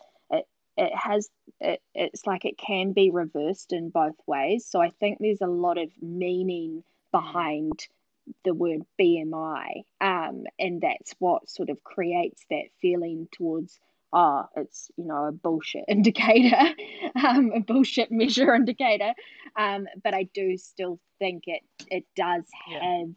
it 0.77 0.91
has 0.95 1.29
it, 1.59 1.81
it's 1.93 2.25
like 2.25 2.45
it 2.45 2.57
can 2.57 2.93
be 2.93 3.11
reversed 3.11 3.73
in 3.73 3.89
both 3.89 4.15
ways. 4.27 4.65
So 4.67 4.81
I 4.81 4.91
think 4.99 5.17
there's 5.19 5.41
a 5.41 5.47
lot 5.47 5.77
of 5.77 5.89
meaning 6.01 6.83
behind 7.11 7.87
the 8.43 8.53
word 8.53 8.81
BMI, 8.99 9.83
um, 10.01 10.43
and 10.59 10.81
that's 10.81 11.13
what 11.19 11.49
sort 11.49 11.69
of 11.69 11.83
creates 11.83 12.43
that 12.49 12.65
feeling 12.81 13.27
towards 13.31 13.79
oh, 14.15 14.45
it's 14.55 14.89
you 14.97 15.05
know 15.05 15.25
a 15.25 15.31
bullshit 15.31 15.85
indicator, 15.87 16.73
um, 17.23 17.51
a 17.55 17.59
bullshit 17.59 18.11
measure 18.11 18.53
indicator. 18.55 19.13
Um, 19.55 19.87
but 20.03 20.13
I 20.13 20.23
do 20.33 20.57
still 20.57 20.99
think 21.19 21.43
it 21.47 21.61
it 21.89 22.05
does 22.15 22.43
have 22.67 23.09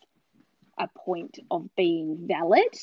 a 0.78 0.88
point 0.98 1.38
of 1.50 1.68
being 1.76 2.26
valid. 2.28 2.74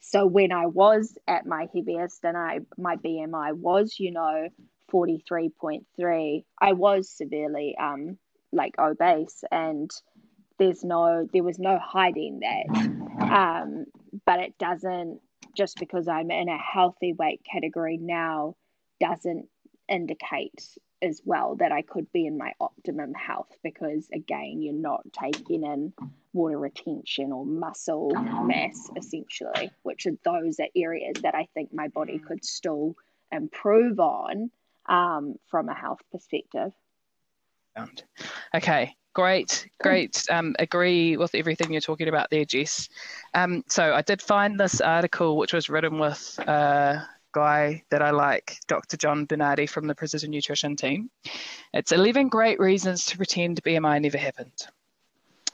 So 0.00 0.26
when 0.26 0.52
I 0.52 0.66
was 0.66 1.16
at 1.26 1.46
my 1.46 1.68
heaviest 1.74 2.24
and 2.24 2.36
I 2.36 2.60
my 2.76 2.96
BMI 2.96 3.54
was, 3.54 3.96
you 3.98 4.12
know, 4.12 4.48
43.3, 4.92 6.44
I 6.60 6.72
was 6.72 7.10
severely 7.10 7.76
um 7.78 8.18
like 8.52 8.74
obese 8.78 9.44
and 9.50 9.90
there's 10.58 10.82
no 10.82 11.28
there 11.32 11.42
was 11.42 11.58
no 11.58 11.78
hiding 11.78 12.40
that. 12.40 12.98
Um, 13.20 13.86
but 14.24 14.40
it 14.40 14.56
doesn't 14.58 15.20
just 15.56 15.78
because 15.78 16.08
I'm 16.08 16.30
in 16.30 16.48
a 16.48 16.56
healthy 16.56 17.12
weight 17.12 17.40
category 17.50 17.98
now 18.00 18.54
doesn't 19.00 19.48
indicate 19.88 20.62
as 21.00 21.20
well 21.24 21.56
that 21.56 21.72
I 21.72 21.82
could 21.82 22.10
be 22.12 22.26
in 22.26 22.38
my 22.38 22.52
optimum 22.60 23.14
health 23.14 23.50
because 23.62 24.08
again 24.12 24.60
you're 24.60 24.74
not 24.74 25.02
taking 25.12 25.64
in 25.64 25.92
water 26.32 26.58
retention 26.58 27.32
or 27.32 27.46
muscle 27.46 28.10
mass 28.10 28.90
essentially 28.96 29.70
which 29.82 30.06
are 30.06 30.16
those 30.24 30.58
are 30.60 30.68
areas 30.74 31.16
that 31.22 31.34
I 31.34 31.48
think 31.54 31.72
my 31.72 31.88
body 31.88 32.18
could 32.18 32.44
still 32.44 32.96
improve 33.32 34.00
on 34.00 34.50
um, 34.88 35.36
from 35.50 35.68
a 35.68 35.74
health 35.74 36.00
perspective. 36.10 36.72
Okay, 38.54 38.96
great, 39.14 39.68
great. 39.80 40.24
Um, 40.30 40.56
agree 40.58 41.16
with 41.16 41.34
everything 41.34 41.72
you're 41.72 41.80
talking 41.80 42.08
about 42.08 42.28
there, 42.30 42.44
Jess. 42.44 42.88
Um, 43.34 43.62
so 43.68 43.94
I 43.94 44.02
did 44.02 44.20
find 44.20 44.58
this 44.58 44.80
article, 44.80 45.36
which 45.36 45.52
was 45.52 45.68
written 45.68 45.98
with 45.98 46.38
a 46.40 47.06
guy 47.32 47.82
that 47.90 48.02
I 48.02 48.10
like, 48.10 48.58
Dr. 48.66 48.96
John 48.96 49.26
Berardi 49.26 49.68
from 49.68 49.86
the 49.86 49.94
Precision 49.94 50.30
Nutrition 50.30 50.76
team. 50.76 51.10
It's 51.72 51.92
11 51.92 52.28
great 52.28 52.58
reasons 52.58 53.04
to 53.06 53.16
pretend 53.16 53.62
BMI 53.62 54.00
never 54.00 54.18
happened. 54.18 54.66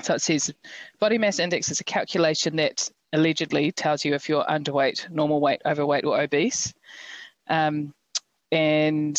So 0.03 0.15
it 0.15 0.23
says 0.23 0.53
body 0.99 1.19
mass 1.19 1.39
index 1.39 1.71
is 1.71 1.81
a 1.81 1.85
calculation 1.85 2.57
that 2.57 2.91
allegedly 3.13 3.71
tells 3.73 4.05
you 4.05 4.15
if 4.15 4.29
you're 4.29 4.45
underweight, 4.45 5.09
normal 5.11 5.41
weight, 5.41 5.63
overweight, 5.65 6.05
or 6.05 6.21
obese. 6.21 6.75
Um, 7.49 7.95
and 8.51 9.19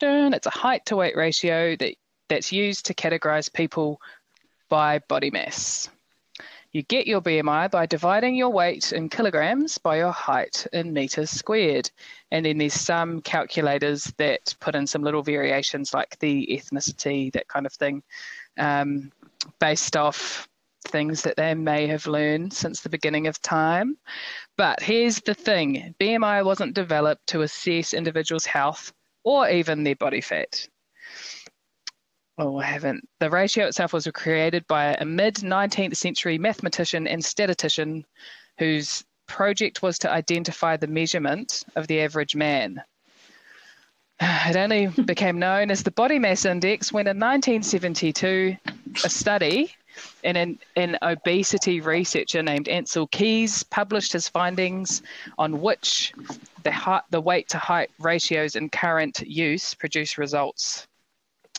it's 0.00 0.46
a 0.46 0.50
height 0.50 0.86
to 0.86 0.96
weight 0.96 1.16
ratio 1.16 1.76
that, 1.76 1.94
that's 2.28 2.52
used 2.52 2.86
to 2.86 2.94
categorize 2.94 3.52
people 3.52 4.00
by 4.68 5.00
body 5.08 5.30
mass. 5.30 5.88
You 6.76 6.82
get 6.82 7.06
your 7.06 7.22
BMI 7.22 7.70
by 7.70 7.86
dividing 7.86 8.36
your 8.36 8.50
weight 8.50 8.92
in 8.92 9.08
kilograms 9.08 9.78
by 9.78 9.96
your 9.96 10.12
height 10.12 10.66
in 10.74 10.92
meters 10.92 11.30
squared. 11.30 11.90
And 12.30 12.44
then 12.44 12.58
there's 12.58 12.74
some 12.74 13.22
calculators 13.22 14.12
that 14.18 14.54
put 14.60 14.74
in 14.74 14.86
some 14.86 15.02
little 15.02 15.22
variations 15.22 15.94
like 15.94 16.18
the 16.18 16.46
ethnicity, 16.52 17.32
that 17.32 17.48
kind 17.48 17.64
of 17.64 17.72
thing, 17.72 18.02
um, 18.58 19.10
based 19.58 19.96
off 19.96 20.50
things 20.86 21.22
that 21.22 21.38
they 21.38 21.54
may 21.54 21.86
have 21.86 22.06
learned 22.06 22.52
since 22.52 22.82
the 22.82 22.90
beginning 22.90 23.26
of 23.26 23.40
time. 23.40 23.96
But 24.58 24.82
here's 24.82 25.18
the 25.22 25.32
thing 25.32 25.94
BMI 25.98 26.44
wasn't 26.44 26.74
developed 26.74 27.26
to 27.28 27.40
assess 27.40 27.94
individuals' 27.94 28.44
health 28.44 28.92
or 29.24 29.48
even 29.48 29.82
their 29.82 29.96
body 29.96 30.20
fat. 30.20 30.68
Oh, 32.38 32.58
I 32.58 32.64
haven't. 32.64 33.08
The 33.18 33.30
ratio 33.30 33.66
itself 33.66 33.94
was 33.94 34.06
created 34.12 34.66
by 34.66 34.94
a 34.94 35.06
mid 35.06 35.36
19th 35.36 35.96
century 35.96 36.36
mathematician 36.36 37.06
and 37.06 37.24
statistician 37.24 38.04
whose 38.58 39.04
project 39.26 39.82
was 39.82 39.98
to 40.00 40.10
identify 40.10 40.76
the 40.76 40.86
measurement 40.86 41.64
of 41.76 41.86
the 41.86 42.00
average 42.00 42.36
man. 42.36 42.82
It 44.20 44.56
only 44.56 44.86
became 45.04 45.38
known 45.38 45.70
as 45.70 45.82
the 45.82 45.90
body 45.90 46.18
mass 46.18 46.44
index 46.44 46.92
when 46.92 47.06
in 47.06 47.18
1972 47.18 48.56
a 49.04 49.08
study 49.08 49.74
and 50.22 50.36
an, 50.36 50.58
an 50.76 50.98
obesity 51.02 51.80
researcher 51.80 52.42
named 52.42 52.66
Ancel 52.66 53.10
Keys 53.10 53.62
published 53.62 54.12
his 54.12 54.28
findings 54.28 55.02
on 55.38 55.60
which 55.62 56.12
the, 56.64 56.70
height, 56.70 57.02
the 57.10 57.20
weight 57.20 57.48
to 57.48 57.58
height 57.58 57.90
ratios 57.98 58.56
in 58.56 58.68
current 58.68 59.20
use 59.20 59.74
produce 59.74 60.18
results 60.18 60.86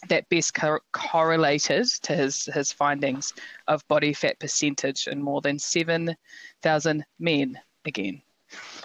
that 0.10 0.28
best 0.30 0.54
co- 0.54 0.80
correlated 0.94 1.88
to 2.04 2.16
his, 2.16 2.46
his 2.46 2.72
findings 2.72 3.34
of 3.68 3.88
body 3.88 4.14
fat 4.14 4.40
percentage 4.40 5.08
in 5.08 5.22
more 5.22 5.42
than 5.42 5.60
7,000 5.60 7.06
men 7.20 7.60
again. 7.86 8.22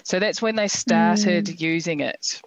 So 0.05 0.19
that's 0.19 0.43
when 0.43 0.57
they 0.57 0.69
started 0.69 1.47
mm. 1.47 1.61
using 1.61 2.01
it 2.01 2.41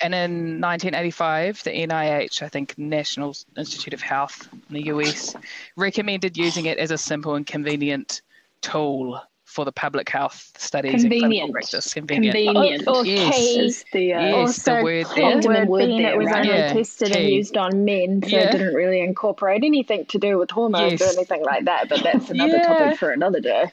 and 0.00 0.14
in 0.14 0.60
1985, 0.60 1.62
the 1.62 1.70
NIH, 1.70 2.42
I 2.42 2.48
think 2.48 2.76
National 2.78 3.36
Institute 3.56 3.94
of 3.94 4.00
Health 4.00 4.48
in 4.52 4.74
the 4.74 4.86
US, 4.86 5.34
recommended 5.76 6.36
using 6.36 6.66
it 6.66 6.78
as 6.78 6.90
a 6.90 6.98
simple 6.98 7.34
and 7.34 7.46
convenient 7.46 8.22
tool 8.60 9.20
for 9.54 9.64
the 9.64 9.72
public 9.72 10.08
health 10.08 10.52
studies 10.58 11.02
convenient. 11.02 11.44
and 11.44 11.52
practice. 11.52 11.94
Convenient. 11.94 12.34
Convenient. 12.34 12.88
Or, 12.88 12.96
or 12.96 13.06
yes. 13.06 13.38
Is 13.38 13.84
the, 13.92 14.12
uh, 14.14 14.20
yes, 14.20 14.62
the 14.64 14.80
word 14.82 15.06
there. 15.14 15.40
The 15.40 15.48
word 15.48 15.78
being 15.78 16.02
there, 16.02 16.12
it 16.14 16.18
was 16.18 16.26
right? 16.26 16.44
only 16.44 16.48
yeah. 16.58 16.72
tested 16.72 17.12
Key. 17.12 17.18
and 17.18 17.28
used 17.30 17.56
on 17.56 17.84
men, 17.84 18.20
so 18.22 18.28
Yeah. 18.28 18.48
it 18.48 18.52
didn't 18.52 18.74
really 18.74 19.00
incorporate 19.00 19.62
anything 19.62 20.06
to 20.06 20.18
do 20.18 20.38
with 20.38 20.50
hormones 20.50 21.00
or 21.00 21.06
anything 21.06 21.44
like 21.44 21.66
that. 21.66 21.88
But 21.88 22.02
that's 22.02 22.30
another 22.36 22.56
Yeah. 22.56 22.66
topic 22.66 22.98
for 22.98 23.10
another 23.12 23.40
day. 23.40 23.70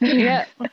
yeah. 0.00 0.46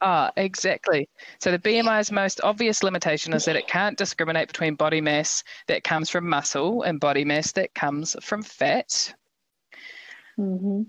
Ah, 0.00 0.30
exactly. 0.36 1.08
So 1.40 1.50
the 1.50 1.58
BMI's 1.58 2.12
most 2.12 2.40
obvious 2.44 2.84
limitation 2.84 3.34
is 3.34 3.44
that 3.46 3.56
it 3.56 3.66
can't 3.66 3.98
discriminate 3.98 4.46
between 4.46 4.76
body 4.76 5.00
mass 5.00 5.42
that 5.66 5.82
comes 5.82 6.08
from 6.08 6.28
muscle 6.28 6.82
and 6.82 7.00
body 7.00 7.24
mass 7.24 7.50
that 7.52 7.74
comes 7.74 8.14
from 8.22 8.42
fat. 8.44 9.12
hmm 10.36 10.82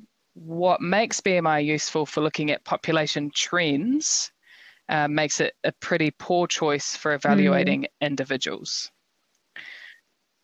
what 0.45 0.79
makes 0.79 1.19
BMI 1.19 1.65
useful 1.65 2.05
for 2.05 2.21
looking 2.21 2.49
at 2.51 2.63
population 2.63 3.29
trends 3.33 4.31
uh, 4.87 5.07
makes 5.07 5.41
it 5.41 5.53
a 5.65 5.71
pretty 5.73 6.11
poor 6.11 6.47
choice 6.47 6.95
for 6.95 7.13
evaluating 7.13 7.87
individuals. 8.01 8.89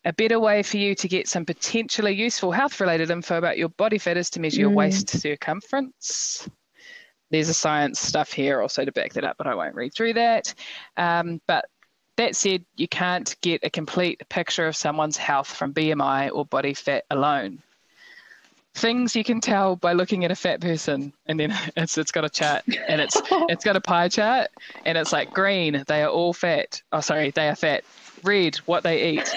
A 0.04 0.12
better 0.12 0.38
way 0.38 0.62
for 0.62 0.76
you 0.76 0.94
to 0.94 1.08
get 1.08 1.28
some 1.28 1.44
potentially 1.46 2.12
useful 2.12 2.52
health 2.52 2.78
related 2.80 3.10
info 3.10 3.38
about 3.38 3.58
your 3.58 3.70
body 3.70 3.98
fat 3.98 4.16
is 4.16 4.30
to 4.30 4.40
measure 4.40 4.60
your 4.60 4.70
Mm. 4.70 4.76
waist 4.76 5.08
circumference. 5.08 6.48
There's 7.30 7.48
a 7.48 7.54
science 7.54 7.98
stuff 7.98 8.30
here 8.30 8.60
also 8.60 8.84
to 8.84 8.92
back 8.92 9.14
that 9.14 9.24
up, 9.24 9.36
but 9.38 9.48
I 9.48 9.54
won't 9.54 9.74
read 9.74 9.94
through 9.94 10.12
that. 10.12 10.54
Um, 10.96 11.40
but 11.48 11.64
that 12.18 12.36
said, 12.36 12.64
you 12.76 12.86
can't 12.86 13.34
get 13.40 13.64
a 13.64 13.70
complete 13.70 14.22
picture 14.28 14.68
of 14.68 14.76
someone's 14.76 15.16
health 15.16 15.48
from 15.48 15.72
BMI 15.72 16.30
or 16.32 16.44
body 16.44 16.74
fat 16.74 17.04
alone 17.10 17.62
things 18.76 19.16
you 19.16 19.24
can 19.24 19.40
tell 19.40 19.76
by 19.76 19.92
looking 19.94 20.24
at 20.24 20.30
a 20.30 20.34
fat 20.36 20.60
person. 20.60 21.12
And 21.26 21.40
then 21.40 21.56
it's 21.76 21.98
it's 21.98 22.12
got 22.12 22.24
a 22.24 22.30
chart 22.30 22.62
and 22.88 23.00
it's 23.00 23.20
it's 23.48 23.64
got 23.64 23.76
a 23.76 23.80
pie 23.80 24.08
chart 24.08 24.50
and 24.84 24.96
it's 24.96 25.12
like 25.12 25.32
green. 25.32 25.82
They 25.86 26.02
are 26.02 26.08
all 26.10 26.32
fat. 26.32 26.82
Oh 26.92 27.00
sorry 27.00 27.30
they 27.30 27.48
are 27.48 27.56
fat. 27.56 27.84
Red 28.22 28.56
what 28.66 28.82
they 28.82 29.10
eat. 29.10 29.34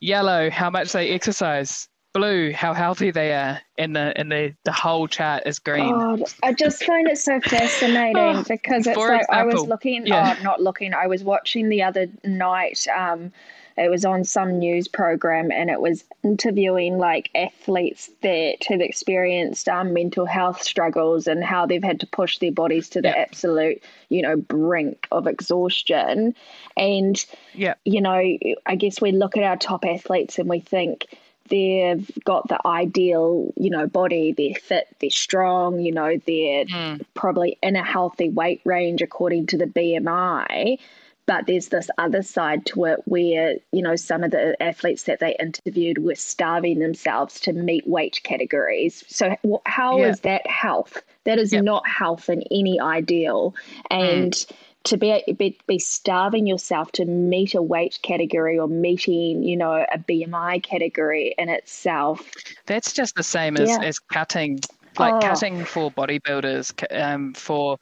Yellow 0.00 0.50
how 0.50 0.70
much 0.70 0.92
they 0.92 1.10
exercise. 1.10 1.88
Blue 2.14 2.52
how 2.52 2.74
healthy 2.74 3.10
they 3.10 3.32
are. 3.32 3.58
And 3.78 3.96
the 3.96 4.12
and 4.16 4.30
the 4.30 4.54
the 4.64 4.72
whole 4.72 5.08
chart 5.08 5.44
is 5.46 5.58
green. 5.58 5.92
God, 5.92 6.22
I 6.42 6.52
just 6.52 6.84
find 6.84 7.08
it 7.08 7.16
so 7.16 7.40
fascinating 7.40 8.16
Oh, 8.16 8.42
because 8.48 8.86
it's 8.86 8.98
like 8.98 9.26
I 9.30 9.44
was 9.44 9.62
looking, 9.62 10.06
yeah. 10.06 10.36
oh, 10.38 10.42
not 10.42 10.60
looking, 10.60 10.92
I 10.92 11.06
was 11.06 11.24
watching 11.24 11.70
the 11.70 11.82
other 11.82 12.08
night. 12.22 12.86
Um, 12.94 13.32
it 13.76 13.90
was 13.90 14.04
on 14.04 14.24
some 14.24 14.58
news 14.58 14.88
program 14.88 15.50
and 15.50 15.70
it 15.70 15.80
was 15.80 16.04
interviewing 16.22 16.98
like 16.98 17.30
athletes 17.34 18.10
that 18.22 18.64
have 18.68 18.80
experienced 18.80 19.68
um, 19.68 19.92
mental 19.92 20.26
health 20.26 20.62
struggles 20.62 21.26
and 21.26 21.42
how 21.44 21.66
they've 21.66 21.82
had 21.84 22.00
to 22.00 22.06
push 22.06 22.38
their 22.38 22.52
bodies 22.52 22.88
to 22.90 23.00
the 23.02 23.08
Yeah. 23.08 23.14
absolute, 23.18 23.82
you 24.08 24.22
know, 24.22 24.36
brink 24.36 25.06
of 25.10 25.26
exhaustion. 25.26 26.34
And 26.76 27.24
yeah 27.54 27.74
you 27.84 28.00
know, 28.00 28.22
I 28.66 28.76
guess 28.76 29.00
we 29.00 29.12
look 29.12 29.36
at 29.36 29.42
our 29.42 29.56
top 29.56 29.84
athletes 29.84 30.38
and 30.38 30.48
we 30.48 30.60
think 30.60 31.06
they've 31.48 32.08
got 32.24 32.48
the 32.48 32.58
ideal, 32.64 33.52
you 33.56 33.70
know, 33.70 33.86
body, 33.88 34.32
they're 34.32 34.54
fit, 34.54 34.86
they're 35.00 35.10
strong, 35.10 35.80
you 35.80 35.92
know, 35.92 36.16
they're 36.26 36.64
Mm. 36.66 37.04
probably 37.14 37.58
in 37.62 37.74
a 37.76 37.82
healthy 37.84 38.28
weight 38.30 38.60
range 38.64 39.02
according 39.02 39.46
to 39.48 39.58
the 39.58 39.66
BMI. 39.66 40.78
But 41.26 41.46
there's 41.46 41.68
this 41.68 41.88
other 41.98 42.22
side 42.22 42.66
to 42.66 42.84
it 42.86 43.00
where, 43.04 43.54
you 43.70 43.82
know, 43.82 43.94
some 43.96 44.24
of 44.24 44.32
the 44.32 44.60
athletes 44.60 45.04
that 45.04 45.20
they 45.20 45.36
interviewed 45.38 45.98
were 45.98 46.16
starving 46.16 46.80
themselves 46.80 47.38
to 47.40 47.52
meet 47.52 47.86
weight 47.86 48.20
categories. 48.24 49.04
So, 49.08 49.36
how 49.64 50.02
is 50.02 50.20
Yeah. 50.24 50.38
that 50.38 50.46
health? 50.48 51.02
That 51.24 51.38
is 51.38 51.52
Yep. 51.52 51.62
not 51.64 51.88
health 51.88 52.28
in 52.28 52.42
any 52.50 52.80
ideal. 52.80 53.54
And 53.88 54.32
mm. 54.32 54.52
to 54.84 54.96
be, 54.96 55.22
be 55.38 55.56
be 55.68 55.78
starving 55.78 56.48
yourself 56.48 56.90
to 56.92 57.04
meet 57.04 57.54
a 57.54 57.62
weight 57.62 58.00
category 58.02 58.58
or 58.58 58.66
meeting, 58.66 59.44
you 59.44 59.56
know, 59.56 59.74
a 59.74 59.98
BMI 59.98 60.60
category 60.60 61.34
in 61.38 61.48
itself. 61.48 62.28
that's 62.66 62.92
just 62.92 63.14
the 63.14 63.22
same 63.22 63.56
as, 63.56 63.68
Yeah. 63.68 63.78
as 63.82 64.00
cutting 64.00 64.58
like 64.98 65.14
Oh. 65.14 65.20
cutting 65.20 65.64
for 65.64 65.90
bodybuilders, 65.92 66.72
um, 67.00 67.32
for 67.34 67.78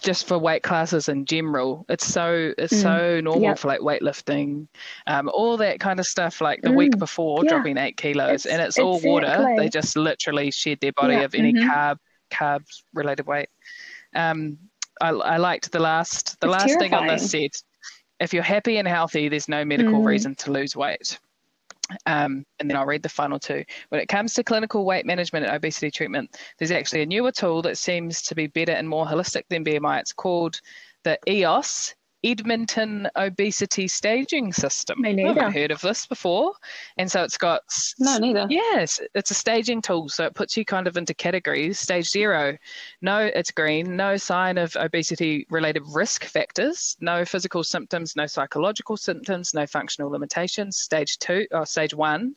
just 0.00 0.26
for 0.28 0.38
weight 0.38 0.62
classes 0.62 1.08
in 1.08 1.24
general. 1.24 1.84
It's 1.88 2.06
so 2.06 2.52
it's 2.58 2.74
Mm. 2.74 2.82
so 2.82 3.20
normal 3.20 3.42
Yep. 3.42 3.58
for 3.58 3.68
like 3.68 3.80
weightlifting, 3.80 4.66
um, 5.06 5.30
all 5.32 5.56
that 5.56 5.80
kind 5.80 5.98
of 6.00 6.06
stuff. 6.06 6.40
Like 6.40 6.62
the 6.62 6.72
week 6.72 6.92
Mm. 6.92 6.98
before, 6.98 7.44
Yeah. 7.44 7.50
dropping 7.50 7.78
eight 7.78 7.96
kilos, 7.96 8.44
It's- 8.44 8.46
and 8.46 8.60
it's 8.62 8.78
all 8.78 9.00
water. 9.00 9.54
They 9.56 9.68
just 9.68 9.96
literally 9.96 10.50
shed 10.50 10.78
their 10.80 10.92
body 10.92 11.14
Yeah. 11.14 11.20
of 11.22 11.34
any 11.34 11.52
Mhm. 11.52 11.68
carb 11.70 11.98
carbs 12.30 12.82
related 12.92 13.26
weight. 13.26 13.48
Um, 14.14 14.58
I, 15.00 15.10
I 15.10 15.36
liked 15.36 15.72
the 15.72 15.78
last 15.78 16.40
the 16.40 16.48
It's 16.48 16.52
last 16.64 16.78
thing 16.78 16.94
on 16.94 17.06
this 17.06 17.30
said. 17.30 17.50
If 18.18 18.32
you're 18.32 18.42
happy 18.42 18.78
and 18.78 18.88
healthy, 18.88 19.28
there's 19.28 19.46
no 19.48 19.62
medical 19.64 20.00
Mm. 20.00 20.06
reason 20.06 20.34
to 20.36 20.50
lose 20.50 20.74
weight. 20.74 21.18
Um, 22.06 22.44
and 22.58 22.70
then 22.70 22.76
I'll 22.76 22.86
read 22.86 23.02
the 23.02 23.08
final 23.08 23.38
two. 23.38 23.64
When 23.88 24.00
it 24.00 24.08
comes 24.08 24.34
to 24.34 24.44
clinical 24.44 24.84
weight 24.84 25.06
management 25.06 25.46
and 25.46 25.54
obesity 25.54 25.90
treatment, 25.90 26.38
there's 26.58 26.70
actually 26.70 27.02
a 27.02 27.06
newer 27.06 27.32
tool 27.32 27.62
that 27.62 27.78
seems 27.78 28.22
to 28.22 28.34
be 28.34 28.46
better 28.46 28.72
and 28.72 28.88
more 28.88 29.06
holistic 29.06 29.42
than 29.48 29.64
BMI. 29.64 30.00
It's 30.00 30.12
called 30.12 30.60
the 31.04 31.18
EOS 31.28 31.94
Edmonton 32.24 33.08
Obesity 33.16 33.88
Staging 33.88 34.52
System. 34.52 35.00
Me 35.00 35.10
I 35.10 35.12
neither. 35.12 35.40
haven't 35.40 35.52
heard 35.52 35.70
of 35.70 35.80
this 35.80 36.06
before. 36.06 36.52
And 36.96 37.10
so 37.10 37.22
it's 37.22 37.38
got 37.38 37.62
No, 37.98 38.18
neither. 38.18 38.46
Yes, 38.50 39.00
it's 39.14 39.30
a 39.30 39.34
staging 39.34 39.82
tool. 39.82 40.08
So 40.08 40.24
it 40.24 40.34
puts 40.34 40.56
you 40.56 40.64
kind 40.64 40.86
of 40.86 40.96
into 40.96 41.14
categories. 41.14 41.78
Stage 41.78 42.08
zero, 42.10 42.56
no, 43.02 43.18
it's 43.18 43.50
green, 43.50 43.96
no 43.96 44.16
sign 44.16 44.58
of 44.58 44.74
obesity 44.76 45.46
related 45.50 45.82
risk 45.92 46.24
factors, 46.24 46.96
no 47.00 47.24
physical 47.24 47.62
symptoms, 47.62 48.16
no 48.16 48.26
psychological 48.26 48.96
symptoms, 48.96 49.54
no 49.54 49.66
functional 49.66 50.10
limitations. 50.10 50.78
Stage 50.78 51.18
two, 51.18 51.46
or 51.52 51.66
stage 51.66 51.94
one, 51.94 52.34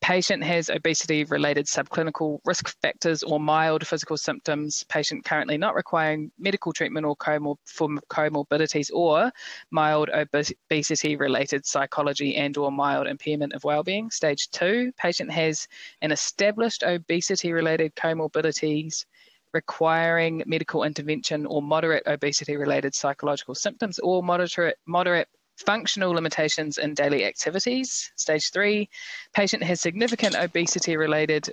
patient 0.00 0.42
has 0.44 0.70
obesity 0.70 1.24
related 1.24 1.66
subclinical 1.66 2.38
risk 2.44 2.74
factors 2.80 3.22
or 3.22 3.40
mild 3.40 3.86
physical 3.86 4.16
symptoms. 4.16 4.84
Patient 4.88 5.24
currently 5.24 5.58
not 5.58 5.74
requiring 5.74 6.30
medical 6.38 6.72
treatment 6.72 7.06
or 7.06 7.16
comor- 7.16 7.56
for 7.64 7.88
comorbidities 8.10 8.90
or 8.92 9.32
mild 9.70 10.10
obesity 10.10 11.16
related 11.16 11.66
psychology 11.66 12.36
and 12.36 12.56
or 12.56 12.70
mild 12.70 13.06
impairment 13.06 13.52
of 13.52 13.64
well-being. 13.64 14.10
Stage 14.10 14.48
2, 14.50 14.92
patient 14.96 15.30
has 15.30 15.66
an 16.02 16.12
established 16.12 16.82
obesity 16.82 17.52
related 17.52 17.94
comorbidities 17.96 19.04
requiring 19.52 20.42
medical 20.46 20.84
intervention 20.84 21.46
or 21.46 21.62
moderate 21.62 22.02
obesity 22.06 22.56
related 22.56 22.94
psychological 22.94 23.54
symptoms 23.54 23.98
or 24.00 24.22
moderate 24.22 24.76
moderate 24.86 25.28
functional 25.56 26.12
limitations 26.12 26.78
in 26.78 26.94
daily 26.94 27.24
activities. 27.24 28.12
Stage 28.16 28.50
3, 28.50 28.88
patient 29.34 29.62
has 29.62 29.80
significant 29.80 30.34
obesity 30.34 30.96
related 30.96 31.50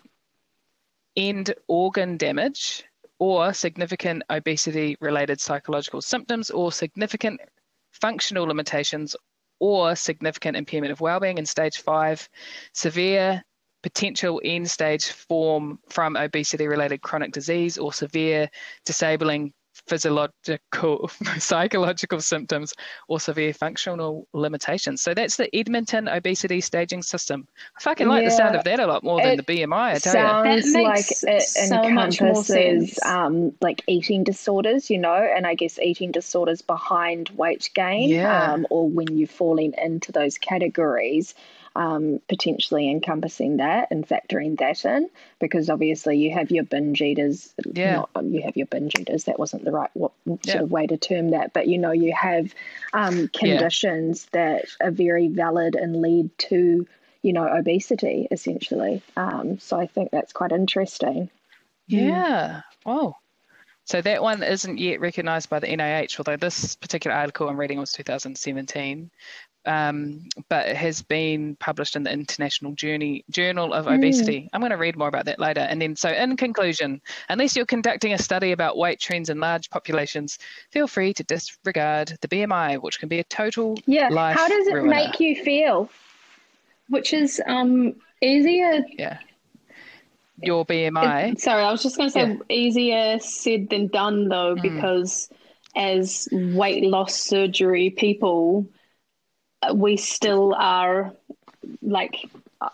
end 1.15 1.53
organ 1.67 2.17
damage 2.17 2.83
or 3.19 3.53
significant 3.53 4.23
obesity 4.29 4.97
related 4.99 5.39
psychological 5.39 6.01
symptoms 6.01 6.49
or 6.49 6.71
significant 6.71 7.39
functional 7.91 8.45
limitations 8.45 9.15
or 9.59 9.95
significant 9.95 10.57
impairment 10.57 10.91
of 10.91 10.99
well-being 10.99 11.37
in 11.37 11.45
stage 11.45 11.77
5 11.77 12.27
severe 12.73 13.43
potential 13.83 14.41
end 14.43 14.69
stage 14.69 15.05
form 15.11 15.77
from 15.89 16.15
obesity 16.15 16.67
related 16.67 17.01
chronic 17.01 17.31
disease 17.31 17.77
or 17.77 17.93
severe 17.93 18.49
disabling 18.85 19.53
physiological 19.87 21.09
psychological 21.37 22.19
symptoms 22.21 22.73
or 23.07 23.19
severe 23.19 23.53
functional 23.53 24.27
limitations 24.33 25.01
so 25.01 25.13
that's 25.13 25.35
the 25.37 25.53
edmonton 25.55 26.07
obesity 26.07 26.61
staging 26.61 27.01
system 27.01 27.47
i 27.77 27.81
fucking 27.81 28.07
like 28.07 28.23
the 28.23 28.31
sound 28.31 28.55
of 28.55 28.63
that 28.63 28.79
a 28.79 28.85
lot 28.87 29.03
more 29.03 29.21
than 29.21 29.37
the 29.37 29.43
bmi 29.43 29.73
i 29.73 29.97
tell 29.99 30.13
you 30.15 30.21
That 30.43 30.63
Sounds 30.63 30.73
like 31.23 31.33
it 31.35 31.41
so 31.41 31.75
much 31.89 32.21
more 32.21 32.29
encompasses 32.29 32.93
sense. 32.95 33.05
um, 33.05 33.51
like 33.61 33.81
eating 33.87 34.23
disorders, 34.23 34.89
you 34.89 34.97
know, 34.97 35.13
and 35.13 35.45
I 35.47 35.53
guess 35.55 35.79
eating 35.79 36.11
disorders 36.11 36.61
behind 36.61 37.29
weight 37.29 37.69
gain, 37.73 38.09
Yeah. 38.09 38.53
um, 38.53 38.67
or 38.69 38.87
when 38.89 39.15
you're 39.17 39.27
falling 39.27 39.73
into 39.81 40.11
those 40.11 40.37
categories, 40.37 41.33
um, 41.75 42.19
potentially 42.29 42.89
encompassing 42.89 43.57
that 43.57 43.89
and 43.91 44.07
factoring 44.07 44.57
that 44.59 44.85
in, 44.85 45.09
because 45.39 45.69
obviously 45.69 46.17
you 46.17 46.31
have 46.31 46.51
your 46.51 46.63
binge 46.63 47.01
eaters. 47.01 47.53
Yeah. 47.65 48.03
Not, 48.15 48.25
you 48.25 48.43
have 48.43 48.55
your 48.57 48.67
binge 48.67 48.93
eaters. 48.99 49.23
That 49.23 49.39
wasn't 49.39 49.65
the 49.65 49.71
right 49.71 49.89
what, 49.93 50.11
sort 50.25 50.45
Yeah. 50.45 50.61
of 50.61 50.71
way 50.71 50.87
to 50.87 50.97
term 50.97 51.31
that, 51.31 51.53
but 51.53 51.67
you 51.67 51.77
know 51.79 51.91
you 51.91 52.13
have 52.13 52.53
um, 52.93 53.27
conditions 53.29 54.27
that 54.33 54.65
are 54.81 54.91
very 54.91 55.27
valid 55.29 55.75
and 55.75 56.01
lead 56.01 56.37
to 56.49 56.87
you 57.23 57.33
know 57.33 57.47
obesity 57.47 58.27
essentially. 58.29 59.01
Um, 59.17 59.57
so 59.59 59.79
I 59.79 59.87
think 59.87 60.11
that's 60.11 60.33
quite 60.33 60.51
interesting. 60.51 61.29
Yeah. 61.87 62.61
Oh. 62.85 63.15
So 63.85 64.01
that 64.01 64.21
one 64.21 64.43
isn't 64.43 64.77
yet 64.77 65.01
recognised 65.01 65.49
by 65.49 65.59
the 65.59 65.67
NIH, 65.67 66.17
although 66.17 66.37
this 66.37 66.75
particular 66.77 67.15
article 67.17 67.49
I'm 67.49 67.59
reading 67.59 67.79
was 67.79 67.91
2017. 67.91 69.11
Um, 69.65 70.27
but 70.49 70.67
it 70.67 70.75
has 70.75 71.01
been 71.01 71.55
published 71.55 71.95
in 71.95 72.03
the 72.03 72.11
International 72.11 72.73
Journey, 72.73 73.23
Journal 73.29 73.73
of 73.73 73.85
Mm. 73.85 73.95
Obesity. 73.97 74.49
I'm 74.51 74.59
going 74.59 74.71
to 74.71 74.77
read 74.77 74.97
more 74.97 75.07
about 75.07 75.25
that 75.25 75.39
later. 75.39 75.61
And 75.61 75.81
then, 75.81 75.95
so 75.95 76.09
in 76.09 76.35
conclusion, 76.35 77.01
unless 77.29 77.55
you're 77.55 77.65
conducting 77.65 78.11
a 78.13 78.17
study 78.17 78.51
about 78.51 78.77
weight 78.77 78.99
trends 78.99 79.29
in 79.29 79.39
large 79.39 79.69
populations, 79.69 80.37
feel 80.71 80.85
free 80.87 81.13
to 81.13 81.23
disregard 81.23 82.17
the 82.21 82.27
BMI, 82.27 82.81
which 82.81 82.99
can 82.99 83.07
be 83.07 83.19
a 83.19 83.23
total 83.23 83.77
Yeah. 83.85 84.09
life 84.09 84.35
How 84.35 84.49
does 84.49 84.67
it 84.67 84.73
ruiner. 84.73 84.89
make 84.89 85.19
you 85.21 85.35
feel? 85.43 85.89
Which 86.89 87.13
is 87.13 87.41
um 87.47 87.95
easier. 88.21 88.83
Yeah. 88.97 89.19
Your 90.41 90.65
BMI. 90.65 91.31
it- 91.33 91.39
sorry, 91.39 91.63
I 91.63 91.71
was 91.71 91.83
just 91.83 91.95
going 91.95 92.09
to 92.09 92.11
say 92.13 92.27
Yeah. 92.27 92.35
easier 92.49 93.19
said 93.19 93.69
than 93.69 93.87
done 93.87 94.27
though, 94.27 94.55
Mm. 94.55 94.61
because 94.61 95.29
as 95.75 96.27
weight 96.31 96.83
loss 96.83 97.15
surgery 97.15 97.89
people, 97.91 98.67
we 99.73 99.97
still 99.97 100.53
are 100.55 101.13
like. 101.81 102.15
uh, 102.61 102.69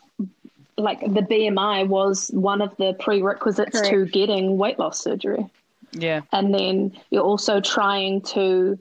Like 0.78 1.02
the 1.02 1.22
BMI 1.32 1.88
was 1.88 2.30
one 2.34 2.62
of 2.62 2.72
the 2.78 2.94
prerequisites 2.94 3.82
to 3.90 4.06
getting 4.06 4.58
weight 4.58 4.80
loss 4.80 5.04
surgery. 5.04 5.46
yeah. 5.92 6.22
and 6.32 6.54
then 6.54 6.94
you're 7.12 7.24
also 7.24 7.60
trying 7.60 8.22
to 8.22 8.78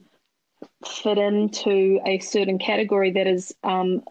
fit 0.87 1.19
into 1.19 1.99
a 2.07 2.19
certain 2.21 2.59
category 2.59 3.11
that 3.13 3.27
is 3.27 3.53
um, 3.65 4.03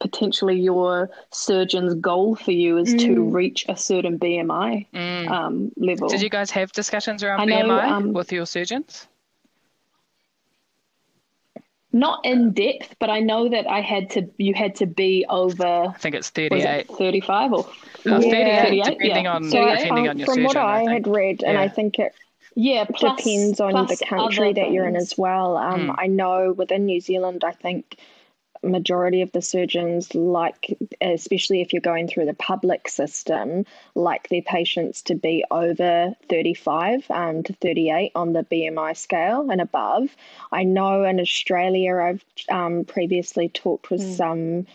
potentially 0.00 0.58
your 0.58 1.10
surgeon's 1.30 1.94
goal 1.94 2.34
for 2.34 2.50
you 2.52 2.78
is 2.78 2.88
to 2.94 3.14
Mm. 3.14 3.32
reach 3.32 3.64
a 3.68 3.76
certain 3.76 4.18
BMI 4.18 4.86
Mm. 4.92 5.30
um, 5.30 5.72
level. 5.76 6.08
Did 6.08 6.22
you 6.22 6.30
guys 6.30 6.50
have 6.50 6.72
discussions 6.72 7.22
around 7.22 7.46
know, 7.48 7.56
BMI 7.56 7.90
um, 7.92 8.12
with 8.12 8.32
your 8.32 8.46
surgeons? 8.46 9.06
Not 11.92 12.24
in 12.24 12.52
depth, 12.52 12.94
but 13.00 13.10
I 13.10 13.18
know 13.20 13.48
that 13.48 13.68
I 13.68 13.80
had 13.80 14.10
to. 14.10 14.28
You 14.38 14.54
had 14.54 14.76
to 14.76 14.86
be 14.86 15.26
over. 15.28 15.64
I 15.88 15.92
think 15.98 16.14
it's 16.14 16.28
Was 16.28 16.48
38. 16.48 16.64
it 16.80 16.88
thirty-five 16.88 17.52
or 17.52 17.66
Oh, 18.06 18.18
Yeah. 18.20 18.20
38, 18.20 18.62
38, 18.62 18.84
depending 18.84 19.24
yeah. 19.24 19.32
on 19.34 19.50
So 19.50 19.64
depending 19.68 20.04
um, 20.04 20.08
on 20.10 20.18
your 20.18 20.26
from 20.26 20.34
surgeon. 20.36 20.44
what 20.44 20.56
I, 20.56 20.78
think. 20.78 20.90
had 20.92 21.06
read, 21.08 21.42
and 21.42 21.54
Yeah. 21.54 21.60
I 21.62 21.68
think 21.68 21.98
it 21.98 22.14
yeah? 22.54 22.84
Plus, 22.84 23.16
depends 23.22 23.60
on 23.60 23.72
the 23.86 23.96
country 24.08 24.52
that 24.52 24.70
you're 24.72 24.86
in 24.86 24.96
as 24.96 25.14
well. 25.18 25.56
Um, 25.56 25.88
Mm. 25.88 25.94
I 25.98 26.06
know 26.06 26.52
within 26.52 26.86
New 26.86 27.00
Zealand, 27.00 27.42
I 27.44 27.52
think 27.52 27.96
majority 28.62 29.22
of 29.22 29.32
the 29.32 29.42
surgeons 29.42 30.14
like, 30.14 30.76
especially 31.00 31.60
if 31.60 31.72
you're 31.72 31.80
going 31.80 32.08
through 32.08 32.26
the 32.26 32.34
public 32.34 32.88
system, 32.88 33.64
like 33.94 34.28
their 34.28 34.42
patients 34.42 35.02
to 35.02 35.14
be 35.14 35.44
over 35.50 36.14
35 36.28 37.10
um, 37.10 37.42
to 37.42 37.52
38 37.54 38.12
on 38.14 38.32
the 38.32 38.44
BMI 38.44 38.96
scale 38.96 39.50
and 39.50 39.60
above. 39.60 40.14
I 40.52 40.64
know 40.64 41.04
in 41.04 41.20
Australia, 41.20 41.96
I've 41.96 42.24
um, 42.50 42.84
previously 42.84 43.48
talked 43.48 43.90
with 43.90 44.00
Mm. 44.00 44.16
some 44.16 44.66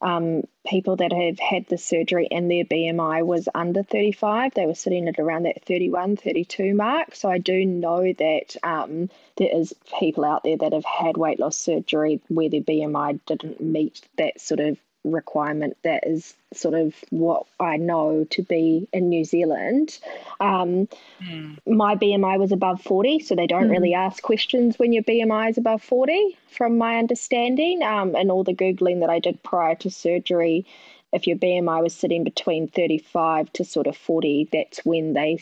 um, 0.00 0.42
people 0.66 0.96
that 0.96 1.12
have 1.12 1.38
had 1.38 1.66
the 1.68 1.78
surgery 1.78 2.28
and 2.30 2.50
their 2.50 2.64
BMI 2.64 3.24
was 3.24 3.48
under 3.54 3.82
35. 3.82 4.54
They 4.54 4.66
were 4.66 4.74
sitting 4.74 5.08
at 5.08 5.18
around 5.18 5.44
that 5.44 5.64
31, 5.64 6.16
32 6.16 6.74
mark. 6.74 7.14
So 7.14 7.28
I 7.28 7.38
do 7.38 7.64
know 7.64 8.12
that 8.12 8.56
um, 8.62 9.10
there 9.36 9.50
is 9.52 9.74
people 9.98 10.24
out 10.24 10.44
there 10.44 10.58
that 10.58 10.72
have 10.72 10.84
had 10.84 11.16
weight 11.16 11.40
loss 11.40 11.56
surgery 11.56 12.20
where 12.28 12.48
their 12.48 12.60
BMI 12.60 13.20
didn't 13.26 13.60
meet 13.60 14.02
that 14.16 14.40
sort 14.40 14.60
of 14.60 14.78
requirement. 15.04 15.76
That 15.84 16.06
is 16.06 16.34
sort 16.52 16.74
of 16.74 16.94
what 17.10 17.46
I 17.60 17.76
know 17.76 18.24
to 18.30 18.42
be 18.42 18.88
in 18.92 19.08
New 19.08 19.24
Zealand. 19.24 19.98
Um, 20.40 20.88
Mm. 21.20 21.58
my 21.66 21.96
BMI 21.96 22.38
was 22.38 22.52
above 22.52 22.80
40, 22.82 23.18
so 23.18 23.34
they 23.34 23.46
don't 23.46 23.68
Mm. 23.68 23.70
really 23.70 23.94
ask 23.94 24.22
questions 24.22 24.78
when 24.78 24.92
your 24.92 25.02
BMI 25.02 25.50
is 25.50 25.58
above 25.58 25.82
40, 25.82 26.38
from 26.50 26.78
my 26.78 26.96
understanding. 26.98 27.82
Um, 27.82 28.14
and 28.14 28.30
all 28.30 28.44
the 28.44 28.54
Googling 28.54 29.00
that 29.00 29.10
I 29.10 29.18
did 29.18 29.42
prior 29.42 29.74
to 29.76 29.90
surgery, 29.90 30.64
if 31.12 31.26
your 31.26 31.36
BMI 31.36 31.82
was 31.82 31.94
sitting 31.94 32.22
between 32.22 32.68
35 32.68 33.52
to 33.54 33.64
sort 33.64 33.86
of 33.86 33.96
40, 33.96 34.48
that's 34.52 34.84
when 34.84 35.12
they 35.14 35.40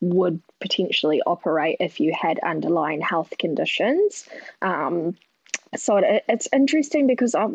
would 0.00 0.40
potentially 0.60 1.22
operate 1.26 1.76
if 1.80 2.00
you 2.00 2.12
had 2.12 2.38
underlying 2.40 3.00
health 3.00 3.32
conditions. 3.38 4.26
Um, 4.62 5.16
so 5.76 5.96
it, 5.98 6.24
it's 6.28 6.48
interesting 6.52 7.06
because 7.06 7.34
I, 7.34 7.46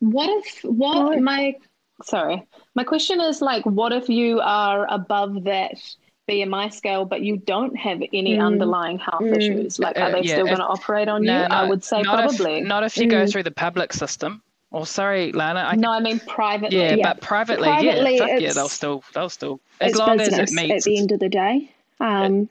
What 0.00 0.28
if 0.30 0.60
what 0.64 1.10
Right. 1.10 1.20
my 1.22 1.54
sorry. 2.02 2.46
My 2.74 2.84
question 2.84 3.20
is 3.20 3.42
like, 3.42 3.64
what 3.66 3.92
if 3.92 4.08
you 4.08 4.40
are 4.40 4.86
above 4.90 5.44
that 5.44 5.72
BMI 6.28 6.72
scale, 6.72 7.04
but 7.04 7.22
you 7.22 7.36
don't 7.36 7.76
have 7.76 8.00
any 8.12 8.36
Mm. 8.36 8.42
underlying 8.42 8.98
health 8.98 9.22
Mm. 9.22 9.36
issues? 9.36 9.78
Like, 9.78 9.98
are 9.98 10.08
Uh, 10.08 10.12
they 10.12 10.22
yeah, 10.22 10.34
still 10.36 10.46
going 10.46 10.58
to 10.58 10.64
operate 10.66 11.08
on 11.08 11.22
No, 11.24 11.40
you? 11.40 11.46
I 11.50 11.68
would 11.68 11.84
say 11.84 12.02
not 12.02 12.14
probably. 12.18 12.58
If, 12.58 12.66
not 12.66 12.84
if 12.84 12.96
you 12.96 13.06
go 13.06 13.24
Mm. 13.24 13.32
through 13.32 13.42
the 13.42 13.50
public 13.50 13.92
system. 13.92 14.42
Or 14.72 14.86
sorry, 14.86 15.32
Lana. 15.32 15.64
I 15.68 15.74
no, 15.74 15.90
I 15.90 15.98
mean 15.98 16.20
privately. 16.20 16.78
yeah, 16.78 16.94
Yeah. 16.94 17.12
but 17.12 17.20
privately, 17.20 17.68
Privately, 17.68 18.16
yeah, 18.18 18.26
fuck 18.26 18.40
yeah, 18.40 18.52
they'll 18.52 18.68
still, 18.68 19.02
they'll 19.12 19.28
still, 19.28 19.60
as 19.80 19.90
it's 19.90 19.98
long 19.98 20.16
business 20.16 20.38
as 20.38 20.52
it 20.52 20.54
meets. 20.54 20.86
at 20.86 20.90
the 20.90 20.96
end 20.96 21.12
of 21.12 21.18
the 21.18 21.28
day. 21.28 21.72
Um, 22.00 22.48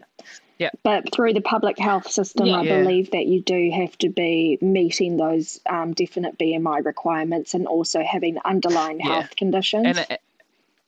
yeah. 0.58 0.70
But 0.84 1.12
through 1.14 1.34
the 1.34 1.42
public 1.42 1.80
health 1.80 2.12
system, 2.12 2.48
Yeah. 2.48 2.58
I 2.58 2.64
Yeah. 2.64 2.82
believe 2.82 3.12
that 3.12 3.26
you 3.28 3.42
do 3.42 3.72
have 3.72 3.98
to 4.00 4.10
be 4.10 4.58
meeting 4.62 5.16
those 5.18 5.60
um, 5.70 5.94
definite 5.94 6.38
BMI 6.38 6.84
requirements 6.86 7.54
and 7.54 7.66
also 7.68 8.04
having 8.04 8.38
underlying 8.44 9.00
Yeah. 9.00 9.22
health 9.22 9.36
conditions. 9.36 9.86
and 9.86 9.98
it, 10.00 10.22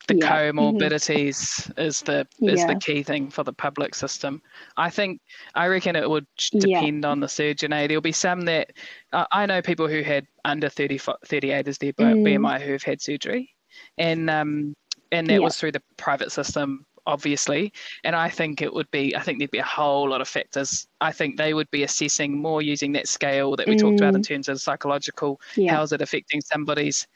the 0.08 0.16
Yeah. 0.16 0.50
Mm-hmm. 0.50 0.58
comorbidities 0.58 1.72
is 1.78 2.00
the 2.02 2.26
is 2.40 2.60
Yeah. 2.60 2.66
the 2.66 2.74
key 2.80 3.02
thing 3.02 3.30
for 3.30 3.44
the 3.44 3.52
public 3.52 3.94
system. 3.94 4.42
I 4.76 4.90
think 4.90 5.20
I 5.54 5.68
reckon 5.68 5.94
it 5.96 6.10
would 6.10 6.26
ch- 6.36 6.50
Yeah. 6.54 6.80
depend 6.80 7.04
on 7.04 7.20
the 7.20 7.28
surgeon. 7.28 7.72
Eh? 7.72 7.86
There'll 7.86 8.00
be 8.02 8.12
some 8.12 8.42
that 8.42 8.72
uh, 9.12 9.26
I 9.30 9.46
know 9.46 9.62
people 9.62 9.86
who 9.88 10.02
had 10.02 10.26
under 10.44 10.68
30, 10.68 10.98
38 10.98 11.68
as 11.68 11.78
their 11.78 11.92
B- 11.92 12.02
Mm. 12.04 12.24
BMI 12.24 12.60
who 12.60 12.72
have 12.72 12.82
had 12.82 13.00
surgery, 13.00 13.54
and 13.96 14.28
um 14.28 14.74
and 15.12 15.26
that 15.28 15.34
Yeah. 15.34 15.38
was 15.38 15.56
through 15.56 15.72
the 15.72 15.82
private 15.96 16.32
system 16.32 16.84
obviously 17.06 17.72
and 18.04 18.14
i 18.14 18.28
think 18.28 18.62
it 18.62 18.72
would 18.72 18.90
be 18.90 19.14
i 19.16 19.20
think 19.20 19.38
there'd 19.38 19.50
be 19.50 19.58
a 19.58 19.64
whole 19.64 20.08
lot 20.08 20.20
of 20.20 20.28
factors 20.28 20.86
i 21.00 21.10
think 21.10 21.36
they 21.36 21.52
would 21.54 21.70
be 21.70 21.82
assessing 21.82 22.40
more 22.40 22.62
using 22.62 22.92
that 22.92 23.08
scale 23.08 23.56
that 23.56 23.66
we 23.66 23.76
talked 23.76 23.98
about 24.00 24.14
in 24.14 24.20
Mm. 24.22 24.26
terms 24.28 24.48
of 24.48 24.60
psychological 24.60 25.40
yeah. 25.56 25.74
how's 25.74 25.92
it 25.92 26.00
affecting 26.00 26.40
somebody's 26.40 27.06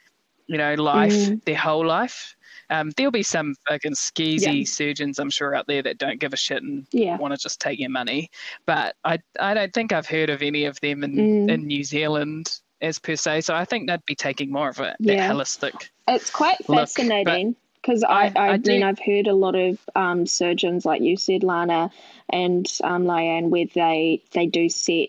you 0.49 0.59
know 0.59 0.75
life 0.75 1.13
Mm. 1.13 1.45
their 1.45 1.57
whole 1.57 1.87
life 1.87 2.35
um, 2.69 2.91
there'll 2.97 3.13
be 3.13 3.23
some 3.23 3.55
fucking 3.69 3.93
skeezy 3.95 4.59
Yeah. 4.61 4.65
surgeons 4.67 5.19
i'm 5.21 5.31
sure 5.31 5.55
out 5.55 5.67
there 5.69 5.83
that 5.83 5.99
don't 5.99 6.19
give 6.19 6.33
a 6.33 6.37
shit 6.37 6.63
and 6.65 6.85
yeah. 6.91 7.17
want 7.17 7.33
to 7.33 7.39
just 7.39 7.61
take 7.61 7.79
your 7.79 7.91
money 7.91 8.29
but 8.67 8.97
i 9.05 9.19
i 9.39 9.55
don't 9.55 9.73
think 9.73 9.93
i've 9.93 10.07
heard 10.09 10.31
of 10.31 10.43
any 10.43 10.65
of 10.65 10.81
them 10.81 11.05
in 11.05 11.15
Mm. 11.15 11.51
in 11.51 11.67
new 11.67 11.85
zealand 11.85 12.59
as 12.81 12.99
per 12.99 13.15
se 13.15 13.43
so 13.43 13.55
i 13.55 13.65
think 13.65 13.89
they'd 13.89 14.05
be 14.05 14.17
taking 14.17 14.51
more 14.51 14.69
of 14.69 14.81
a 14.81 14.97
Yeah. 14.99 15.29
that 15.29 15.37
holistic 15.37 15.91
It's 16.09 16.31
quite 16.31 16.59
Look, 16.69 16.79
fascinating 16.79 17.55
because 17.87 18.03
I, 18.03 18.27
I- 18.27 18.33
I, 18.37 18.49
I 18.55 18.59
mean, 18.59 18.83
I've 18.83 18.99
heard 18.99 19.27
a 19.29 19.35
lot 19.35 19.55
of 19.55 19.79
um, 19.95 20.27
surgeons, 20.27 20.85
like 20.85 21.03
you 21.03 21.17
said, 21.17 21.45
Lana 21.45 21.91
and 22.29 22.67
um, 22.83 23.05
Lyanne, 23.05 23.49
where 23.51 23.67
they, 23.73 24.23
they 24.33 24.47
do 24.47 24.69
set 24.69 25.09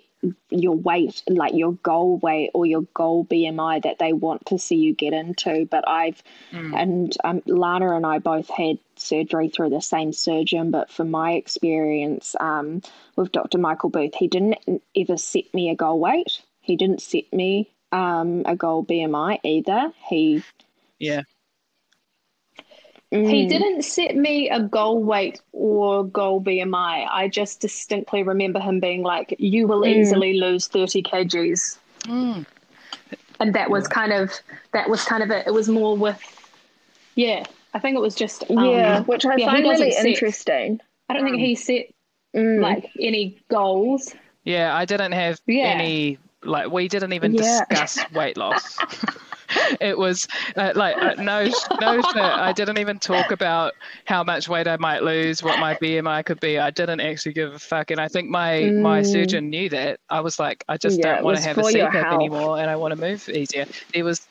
your 0.49 0.75
weight, 0.75 1.23
like 1.27 1.53
your 1.55 1.73
goal 1.73 2.17
weight 2.17 2.51
or 2.53 2.65
your 2.65 2.81
goal 2.93 3.25
BMI 3.25 3.83
that 3.83 3.97
they 3.99 4.13
want 4.13 4.47
to 4.47 4.57
see 4.59 4.75
you 4.75 4.93
get 4.93 5.13
into. 5.13 5.65
But 5.69 5.87
I've, 5.87 6.21
Mm. 6.53 6.79
and 6.79 7.17
um, 7.23 7.41
Lana 7.45 7.95
and 7.95 8.05
I 8.05 8.19
both 8.19 8.49
had 8.49 8.77
surgery 8.95 9.49
through 9.49 9.69
the 9.71 9.81
same 9.81 10.13
surgeon, 10.13 10.71
but 10.71 10.89
from 10.89 11.11
my 11.11 11.33
experience 11.33 12.35
um, 12.39 12.81
with 13.15 13.31
Dr. 13.31 13.57
Michael 13.57 13.89
Booth, 13.89 14.15
he 14.15 14.27
didn't 14.27 14.57
ever 14.95 15.17
set 15.17 15.53
me 15.53 15.69
a 15.69 15.75
goal 15.75 15.99
weight. 15.99 16.41
He 16.61 16.75
didn't 16.75 17.01
set 17.01 17.31
me 17.33 17.69
um, 17.91 18.43
a 18.45 18.55
goal 18.55 18.85
BMI 18.85 19.39
either. 19.43 19.91
He 20.09 20.43
yeah 20.99 21.21
He 23.11 23.17
Mm. 23.45 23.49
didn't 23.49 23.81
set 23.83 24.17
me 24.17 24.49
a 24.49 24.59
goal 24.59 25.01
weight 25.01 25.39
or 25.53 26.03
goal 26.03 26.41
BMI. 26.41 27.07
I 27.09 27.29
just 27.29 27.61
distinctly 27.61 28.21
remember 28.21 28.59
him 28.59 28.81
being 28.81 29.01
like, 29.01 29.33
"You 29.39 29.65
will 29.65 29.81
Mm. 29.83 29.95
easily 29.95 30.33
lose 30.39 30.67
thirty 30.67 31.01
kgs," 31.01 31.77
Mm. 32.03 32.45
and 33.39 33.53
that 33.55 33.69
was 33.69 33.87
kind 33.87 34.11
of 34.11 34.31
that 34.73 34.89
was 34.89 35.05
kind 35.05 35.23
of 35.23 35.31
it. 35.31 35.47
It 35.47 35.51
was 35.53 35.69
more 35.69 35.95
with, 35.95 36.19
yeah. 37.15 37.45
I 37.73 37.79
think 37.79 37.95
it 37.95 38.01
was 38.01 38.15
just 38.15 38.43
um, 38.51 38.65
yeah, 38.65 39.01
which 39.01 39.25
I 39.25 39.35
yeah, 39.37 39.51
find 39.51 39.63
really 39.63 39.91
set- 39.91 40.05
interesting. 40.05 40.81
I 41.09 41.13
don't 41.13 41.23
think 41.23 41.37
he 41.37 41.55
set 41.55 41.87
Mm. 42.35 42.59
like 42.61 42.89
any 42.99 43.37
goals. 43.49 44.13
Yeah, 44.43 44.75
I 44.75 44.83
didn't 44.83 45.13
have 45.13 45.39
Yeah. 45.47 45.67
any 45.67 46.17
like 46.43 46.69
we 46.71 46.87
didn't 46.89 47.13
even 47.13 47.33
Yeah. 47.35 47.63
discuss 47.69 47.99
weight 48.11 48.35
loss. 48.37 48.77
it 49.81 49.97
was 49.97 50.27
uh, 50.55 50.73
like 50.75 50.97
uh, 51.01 51.15
no 51.17 51.47
no 51.79 52.01
shit. 52.01 52.37
I 52.37 52.53
didn't 52.53 52.77
even 52.79 52.99
talk 52.99 53.31
about 53.31 53.73
how 54.05 54.23
much 54.23 54.47
weight 54.49 54.67
I 54.67 54.77
might 54.77 55.03
lose, 55.03 55.43
what 55.43 55.59
my 55.59 55.75
BMI 55.75 56.23
could 56.23 56.39
be. 56.39 56.59
I 56.59 56.71
didn't 56.71 56.99
actually 57.01 57.33
give 57.33 57.53
a 57.53 57.59
fuck, 57.59 57.91
and 57.91 57.99
I 58.01 58.07
think 58.07 58.29
my 58.29 58.71
my 58.77 59.01
Mm. 59.01 59.03
surgeon 59.03 59.49
knew 59.49 59.69
that. 59.69 59.99
I 60.09 60.21
was 60.21 60.39
like, 60.39 60.63
I 60.67 60.77
just 60.77 61.01
Yeah, 61.01 61.01
don't 61.01 61.21
want 61.23 61.35
to 61.37 61.41
have 61.41 61.57
a 61.57 61.63
CPAP 61.63 62.11
anymore, 62.11 62.59
and 62.59 62.69
I 62.69 62.75
want 62.75 62.91
to 62.91 62.95
move 62.97 63.27
easier. 63.29 63.65
There 63.93 64.03
was. 64.05 64.27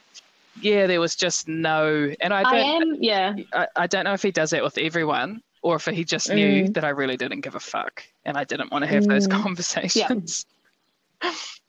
Yeah, 0.58 0.86
there 0.86 1.00
was 1.00 1.16
just 1.16 1.48
no, 1.48 2.12
and 2.20 2.32
I 2.32 2.44
I 2.44 2.56
don't. 2.56 2.72
am, 2.76 2.96
yeah. 3.00 3.34
I, 3.52 3.66
I 3.76 3.86
don't 3.86 4.04
know 4.04 4.14
if 4.14 4.22
he 4.22 4.30
does 4.32 4.50
that 4.50 4.62
with 4.62 4.78
everyone 4.78 5.42
or 5.62 5.76
if 5.76 5.86
he 5.86 6.04
just 6.04 6.32
knew 6.32 6.64
Mm. 6.64 6.74
that 6.74 6.84
I 6.84 6.90
really 6.90 7.16
didn't 7.16 7.40
give 7.42 7.54
a 7.54 7.60
fuck 7.60 8.04
and 8.24 8.36
I 8.38 8.44
didn't 8.44 8.72
want 8.72 8.82
to 8.84 8.88
have 8.88 9.06
those 9.06 9.26
Mm. 9.26 9.30
conversations. 9.44 10.46
I 11.22 11.34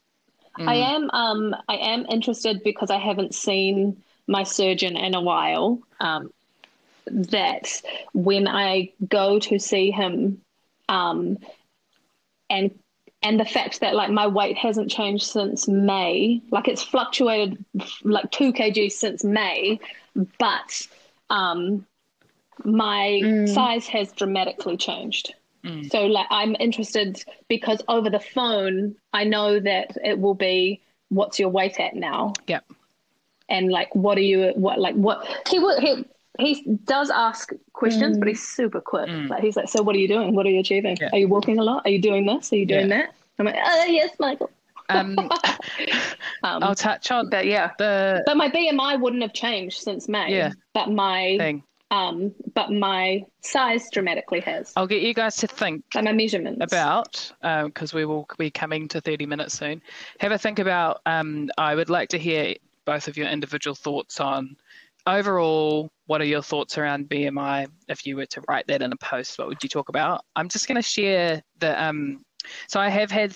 Mm. 0.66 0.68
am 0.76 1.10
um 1.12 1.56
I 1.68 1.76
am 1.78 2.06
interested 2.10 2.64
because 2.64 2.90
I 2.92 2.98
haven't 2.98 3.36
seen 3.36 4.04
my 4.28 4.44
surgeon 4.44 4.98
in 4.98 5.16
a 5.16 5.22
while. 5.22 5.80
Um, 6.00 6.32
that 7.10 7.82
when 8.14 8.48
I 8.48 8.92
go 9.08 9.40
to 9.40 9.60
see 9.60 9.92
him, 9.92 10.42
um, 10.90 11.38
and 12.50 12.72
and 13.24 13.40
the 13.40 13.46
fact 13.46 13.80
that 13.80 13.96
like 13.96 14.12
my 14.12 14.28
weight 14.28 14.58
hasn't 14.58 14.92
changed 14.92 15.26
since 15.26 15.68
May, 15.68 16.42
like 16.52 16.68
it's 16.68 16.84
fluctuated 16.84 17.64
like 18.04 18.30
two 18.32 18.54
kg 18.54 18.92
since 18.92 19.24
May, 19.24 19.80
but 20.40 20.88
um, 21.30 21.86
my 22.64 23.24
Mm. 23.24 23.48
size 23.48 23.88
has 23.88 24.12
dramatically 24.14 24.78
changed. 24.78 25.34
Mm. 25.68 25.92
So 25.92 26.06
like 26.06 26.28
I'm 26.30 26.56
interested 26.60 27.24
because 27.48 27.82
over 27.88 28.10
the 28.10 28.20
phone 28.20 28.96
I 29.14 29.24
know 29.24 29.60
that 29.60 29.98
it 30.04 30.20
will 30.20 30.34
be 30.36 30.82
what's 31.10 31.40
your 31.40 31.50
weight 31.50 31.80
at 31.80 31.96
now? 31.96 32.34
Yep. 32.48 32.64
And 33.50 33.70
like 33.72 33.94
what 33.96 34.18
are 34.18 34.22
you 34.22 34.52
what 34.56 34.80
like 34.80 34.96
what 34.96 35.26
he 35.50 35.60
will 35.60 35.80
he 35.80 36.06
he 36.40 36.64
does 36.86 37.10
ask 37.10 37.52
questions 37.74 38.18
Mm. 38.18 38.20
but 38.20 38.28
he's 38.28 38.46
super 38.48 38.80
quick. 38.82 39.10
Mm. 39.10 39.30
Like 39.30 39.42
he's 39.42 39.56
like, 39.56 39.70
So 39.70 39.82
what 39.82 39.96
are 39.96 40.00
you 40.00 40.08
doing? 40.08 40.36
What 40.36 40.46
are 40.46 40.50
you 40.50 40.60
achieving? 40.60 40.98
Yeah. 41.02 41.10
Are 41.14 41.18
you 41.18 41.28
walking 41.28 41.58
a 41.60 41.64
lot? 41.64 41.84
Are 41.86 41.90
you 41.90 42.02
doing 42.02 42.26
this? 42.26 42.52
Are 42.54 42.58
you 42.58 42.66
doing 42.66 42.90
that? 42.90 43.14
I'm 43.40 43.46
like, 43.46 43.56
Oh 43.58 43.86
yes, 43.86 44.12
Michael. 44.20 44.50
Um, 44.90 45.16
Um, 46.44 46.64
I'll 46.64 46.76
touch 46.76 47.10
on 47.12 47.30
that. 47.32 47.46
yeah. 47.48 47.72
the 47.78 48.24
But 48.26 48.38
my 48.38 48.50
BMI 48.50 49.02
wouldn't 49.02 49.22
have 49.24 49.34
changed 49.34 49.82
since 49.82 50.08
May. 50.08 50.32
Yeah. 50.36 50.52
But 50.74 50.92
my 50.92 51.36
thing. 51.40 51.64
Um 51.92 52.34
but 52.54 52.72
my 52.72 53.24
size 53.42 53.90
dramatically 53.92 54.42
has. 54.42 54.74
I'll 54.76 54.88
get 54.88 55.02
you 55.02 55.14
guys 55.14 55.36
to 55.38 55.48
think 55.48 55.84
Like 55.96 56.04
my 56.04 56.12
measurements. 56.12 56.60
about 56.62 57.32
because 57.66 57.94
we 57.94 58.04
will 58.06 58.28
be 58.38 58.50
coming 58.52 58.88
to 58.90 59.00
30 59.00 59.26
minutes 59.26 59.58
soon. 59.58 59.82
Have 60.20 60.32
a 60.32 60.38
think 60.38 60.60
about. 60.60 61.02
Um, 61.06 61.50
I 61.58 61.76
would 61.76 61.90
like 61.90 62.10
to 62.10 62.18
hear 62.18 62.56
both 62.86 63.08
of 63.08 63.16
your 63.18 63.28
individual 63.28 63.76
thoughts 63.76 64.20
on 64.20 64.58
overall. 65.06 65.90
What 66.08 66.22
are 66.22 66.26
your 66.26 66.42
thoughts 66.42 66.78
around 66.78 67.10
BMI? 67.10 67.68
If 67.88 68.06
you 68.06 68.16
were 68.18 68.26
to 68.28 68.42
write 68.50 68.68
that 68.68 68.82
in 68.82 68.92
a 68.92 68.98
post, 68.98 69.38
what 69.40 69.48
would 69.48 69.62
you 69.64 69.70
talk 69.70 69.90
about? 69.90 70.26
I'm 70.36 70.50
just 70.50 70.68
going 70.68 70.76
to 70.78 70.82
share 70.82 71.42
the. 71.60 71.82
Um, 71.82 72.24
so 72.68 72.80
I 72.80 72.90
have 72.90 73.12
had 73.12 73.34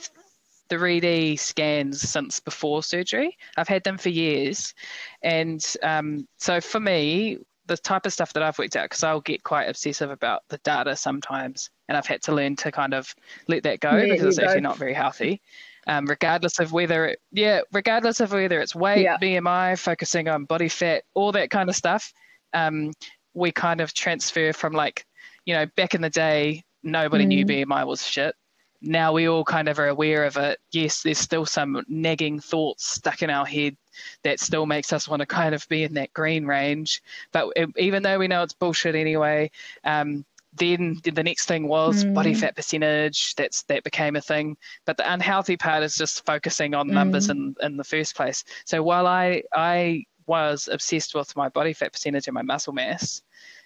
3D 0.69 1.37
scans 1.37 2.01
since 2.01 2.39
before 2.39 2.81
surgery. 2.83 3.37
I've 3.57 3.67
had 3.67 3.83
them 3.83 3.97
for 3.97 4.09
years, 4.09 4.73
and 5.21 5.61
um, 5.83 6.27
so 6.37 6.61
for 6.61 6.79
me, 6.79 7.39
the 7.71 7.77
type 7.77 8.05
of 8.05 8.11
stuff 8.11 8.33
that 8.33 8.43
I've 8.43 8.59
worked 8.59 8.75
out 8.75 8.83
because 8.83 9.03
I'll 9.03 9.21
get 9.21 9.43
quite 9.43 9.69
obsessive 9.69 10.11
about 10.11 10.41
the 10.49 10.57
data 10.57 10.93
sometimes, 10.97 11.69
and 11.87 11.97
I've 11.97 12.05
had 12.05 12.21
to 12.23 12.33
learn 12.33 12.57
to 12.57 12.71
kind 12.71 12.93
of 12.93 13.15
let 13.47 13.63
that 13.63 13.79
go 13.79 13.95
Yeah, 13.95 14.13
because 14.13 14.25
it's 14.25 14.39
actually 14.39 14.61
not 14.61 14.77
very 14.77 14.93
healthy. 14.93 15.41
Um, 15.87 16.05
regardless 16.05 16.59
of 16.59 16.73
whether 16.73 17.05
it, 17.05 17.19
yeah, 17.31 17.61
regardless 17.71 18.19
of 18.19 18.33
whether 18.33 18.59
it's 18.59 18.75
weight, 18.75 19.03
Yeah. 19.03 19.17
BMI, 19.17 19.79
focusing 19.79 20.27
on 20.27 20.43
body 20.43 20.67
fat, 20.67 21.03
all 21.13 21.31
that 21.31 21.49
kind 21.49 21.69
of 21.69 21.75
stuff, 21.75 22.11
um, 22.53 22.91
we 23.33 23.53
kind 23.53 23.79
of 23.79 23.93
transfer 23.93 24.51
from 24.51 24.73
like, 24.73 25.05
you 25.45 25.53
know, 25.53 25.65
back 25.77 25.95
in 25.95 26.01
the 26.01 26.09
day, 26.09 26.63
nobody 26.83 27.25
knew 27.25 27.45
Mm. 27.45 27.65
BMI 27.65 27.87
was 27.87 28.05
shit. 28.05 28.35
Now 28.81 29.13
we 29.13 29.27
all 29.27 29.43
kind 29.43 29.69
of 29.69 29.79
are 29.79 29.87
aware 29.87 30.25
of 30.25 30.37
it. 30.37 30.59
Yes, 30.71 31.03
there's 31.03 31.19
still 31.19 31.45
some 31.45 31.83
nagging 31.87 32.39
thoughts 32.39 32.87
stuck 32.87 33.21
in 33.21 33.29
our 33.29 33.45
head 33.45 33.77
that 34.23 34.39
still 34.39 34.65
makes 34.65 34.91
us 34.93 35.07
want 35.07 35.19
to 35.21 35.25
kind 35.25 35.53
of 35.53 35.67
be 35.69 35.83
in 35.83 35.93
that 35.95 36.13
green 36.13 36.45
range. 36.45 37.01
But 37.31 37.51
e- 37.57 37.65
even 37.77 38.03
though 38.03 38.17
we 38.19 38.27
know 38.27 38.43
it's 38.43 38.53
bullshit 38.53 38.95
anyway, 38.95 39.51
um, 39.83 40.25
then 40.53 40.99
the 41.03 41.23
next 41.23 41.45
thing 41.45 41.67
was 41.67 42.03
body 42.13 42.33
Mm. 42.33 42.37
fat 42.37 42.55
percentage. 42.55 43.35
That's 43.35 43.63
that 43.63 43.83
became 43.83 44.15
a 44.15 44.21
thing. 44.21 44.57
But 44.85 44.97
the 44.97 45.11
unhealthy 45.11 45.57
part 45.57 45.83
is 45.83 45.95
just 45.95 46.25
focusing 46.25 46.73
on 46.73 46.91
numbers 46.91 47.29
in, 47.29 47.55
in 47.61 47.77
the 47.77 47.83
first 47.83 48.15
place. 48.15 48.43
So 48.65 48.83
while 48.83 49.07
I 49.07 49.43
I 49.53 50.05
was 50.27 50.67
obsessed 50.71 51.15
with 51.15 51.35
my 51.35 51.49
body 51.49 51.73
fat 51.73 51.93
percentage 51.93 52.27
and 52.27 52.33
my 52.35 52.41
muscle 52.41 52.73
mass, 52.73 53.21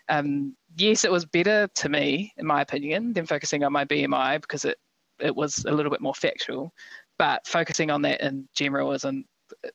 um, 0.10 0.56
yes, 0.78 1.04
it 1.06 1.12
was 1.12 1.26
better 1.26 1.68
to 1.76 1.90
me, 1.90 2.34
in 2.38 2.46
my 2.46 2.62
opinion, 2.62 3.14
than 3.14 3.26
focusing 3.26 3.64
on 3.64 3.74
my 3.74 3.86
BMI 3.86 4.38
because 4.40 4.66
it 4.66 4.78
it 5.20 5.36
was 5.36 5.66
a 5.66 5.72
little 5.72 5.92
bit 5.92 6.02
more 6.02 6.16
factual. 6.16 6.72
But 7.18 7.48
focusing 7.48 7.92
on 7.92 8.02
that 8.04 8.22
in 8.22 8.48
general 8.54 8.92
isn't 8.92 9.26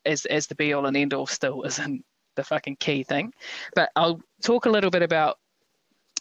as 0.05 0.27
as 0.27 0.47
the 0.47 0.55
be 0.55 0.73
all 0.73 0.87
and 0.87 0.97
end 0.97 1.15
all 1.15 1.27
still 1.27 1.63
isn't 1.67 2.05
the 2.37 2.45
fucking 2.45 2.77
key 2.77 3.03
thing. 3.03 3.33
But 3.75 3.91
I'll 3.97 4.21
talk 4.43 4.67
a 4.67 4.71
little 4.71 4.91
bit 4.91 5.03
about 5.03 5.39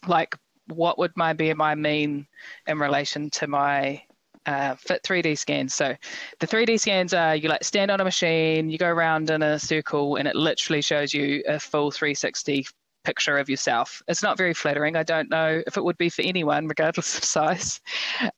like 0.06 0.34
what 0.66 0.98
would 0.98 1.12
my 1.16 1.34
BMI 1.34 1.78
mean 1.78 2.26
in 2.66 2.78
relation 2.78 3.28
to 3.30 3.46
my 3.46 4.02
uh, 4.46 4.74
fit 4.76 5.02
3D 5.02 5.36
scans. 5.36 5.74
So 5.74 5.94
the 6.38 6.46
3D 6.46 6.80
scans 6.80 7.12
are 7.12 7.36
you 7.36 7.48
like 7.48 7.64
stand 7.64 7.90
on 7.90 8.00
a 8.00 8.04
machine, 8.04 8.70
you 8.70 8.78
go 8.78 8.88
around 8.88 9.30
in 9.30 9.42
a 9.42 9.58
circle, 9.58 10.16
and 10.16 10.26
it 10.26 10.34
literally 10.34 10.80
shows 10.80 11.12
you 11.12 11.42
a 11.46 11.58
full 11.58 11.90
360 11.90 12.66
picture 13.04 13.38
of 13.38 13.48
yourself. 13.48 14.02
It's 14.08 14.22
not 14.22 14.36
very 14.36 14.54
flattering. 14.54 14.96
I 14.96 15.02
don't 15.02 15.30
know 15.30 15.62
if 15.66 15.76
it 15.76 15.84
would 15.84 15.98
be 15.98 16.08
for 16.08 16.22
anyone, 16.22 16.66
regardless 16.66 17.16
of 17.18 17.24
size. 17.24 17.80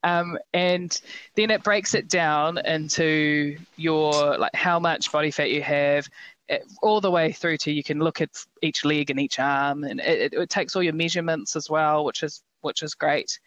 Um, 0.03 0.39
and 0.53 1.01
then 1.35 1.51
it 1.51 1.63
breaks 1.63 1.95
it 1.95 2.09
down 2.09 2.59
into 2.59 3.57
your 3.77 4.39
like 4.39 4.55
how 4.55 4.79
much 4.79 5.11
body 5.11 5.31
fat 5.31 5.51
you 5.51 5.63
have, 5.63 6.09
it, 6.49 6.65
all 6.83 7.01
the 7.01 7.11
way 7.11 7.33
through 7.33 7.57
to 7.59 7.73
you 7.73 7.83
can 7.83 8.01
look 8.01 8.21
at 8.21 8.31
each 8.63 8.85
leg 8.85 9.11
and 9.11 9.21
each 9.21 9.39
arm, 9.39 9.85
and 9.85 10.01
it, 10.01 10.33
it, 10.35 10.51
takes 10.51 10.77
all 10.77 10.83
your 10.83 10.93
measurements 10.93 11.57
as 11.57 11.71
well, 11.71 12.05
which 12.05 12.23
is 12.23 12.43
which 12.61 12.83
is 12.83 12.95
great. 12.95 13.39